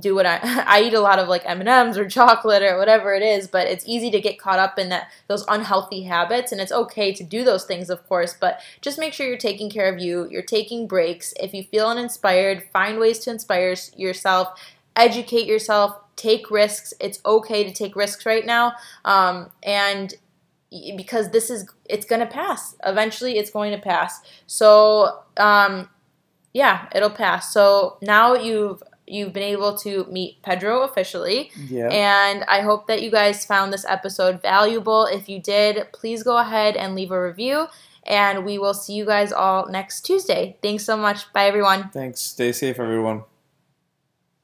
do 0.00 0.14
what 0.14 0.26
I 0.26 0.40
I 0.66 0.82
eat 0.82 0.94
a 0.94 1.00
lot 1.00 1.18
of 1.18 1.28
like 1.28 1.42
M&Ms 1.44 1.96
or 1.96 2.08
chocolate 2.08 2.62
or 2.62 2.78
whatever 2.78 3.14
it 3.14 3.22
is, 3.22 3.46
but 3.46 3.66
it's 3.66 3.84
easy 3.86 4.10
to 4.10 4.20
get 4.20 4.38
caught 4.38 4.58
up 4.58 4.78
in 4.78 4.88
that 4.88 5.10
those 5.28 5.44
unhealthy 5.48 6.02
habits 6.02 6.52
and 6.52 6.60
it's 6.60 6.72
okay 6.72 7.12
to 7.12 7.22
do 7.22 7.44
those 7.44 7.64
things 7.64 7.88
of 7.88 8.06
course, 8.08 8.34
but 8.38 8.60
just 8.80 8.98
make 8.98 9.12
sure 9.12 9.26
you're 9.26 9.38
taking 9.38 9.70
care 9.70 9.92
of 9.92 10.00
you, 10.00 10.28
you're 10.30 10.42
taking 10.42 10.86
breaks. 10.86 11.32
If 11.40 11.54
you 11.54 11.62
feel 11.64 11.86
uninspired, 11.86 12.64
find 12.72 12.98
ways 12.98 13.20
to 13.20 13.30
inspire 13.30 13.74
yourself, 13.96 14.60
educate 14.96 15.46
yourself, 15.46 15.96
take 16.16 16.50
risks. 16.50 16.92
It's 16.98 17.20
okay 17.24 17.62
to 17.62 17.72
take 17.72 17.94
risks 17.94 18.26
right 18.26 18.44
now. 18.44 18.72
Um, 19.04 19.50
and 19.62 20.14
because 20.96 21.30
this 21.30 21.48
is 21.48 21.68
it's 21.84 22.04
going 22.04 22.20
to 22.20 22.26
pass. 22.26 22.74
Eventually 22.84 23.38
it's 23.38 23.50
going 23.50 23.72
to 23.72 23.78
pass. 23.78 24.20
So 24.46 25.20
um 25.36 25.88
yeah, 26.52 26.88
it'll 26.94 27.10
pass. 27.10 27.52
So 27.52 27.98
now 28.00 28.34
you've 28.34 28.82
you've 29.06 29.32
been 29.32 29.42
able 29.42 29.76
to 29.78 30.04
meet 30.10 30.42
Pedro 30.42 30.82
officially. 30.82 31.50
Yeah. 31.68 31.88
And 31.88 32.44
I 32.48 32.60
hope 32.60 32.86
that 32.88 33.02
you 33.02 33.10
guys 33.10 33.44
found 33.44 33.72
this 33.72 33.84
episode 33.88 34.42
valuable. 34.42 35.04
If 35.06 35.28
you 35.28 35.40
did, 35.40 35.88
please 35.92 36.22
go 36.22 36.36
ahead 36.38 36.76
and 36.76 36.94
leave 36.94 37.10
a 37.10 37.22
review. 37.22 37.66
And 38.04 38.44
we 38.44 38.58
will 38.58 38.74
see 38.74 38.94
you 38.94 39.04
guys 39.04 39.32
all 39.32 39.66
next 39.68 40.02
Tuesday. 40.02 40.56
Thanks 40.62 40.84
so 40.84 40.96
much. 40.96 41.32
Bye, 41.32 41.46
everyone. 41.46 41.90
Thanks. 41.90 42.20
Stay 42.20 42.52
safe, 42.52 42.78
everyone. 42.78 43.24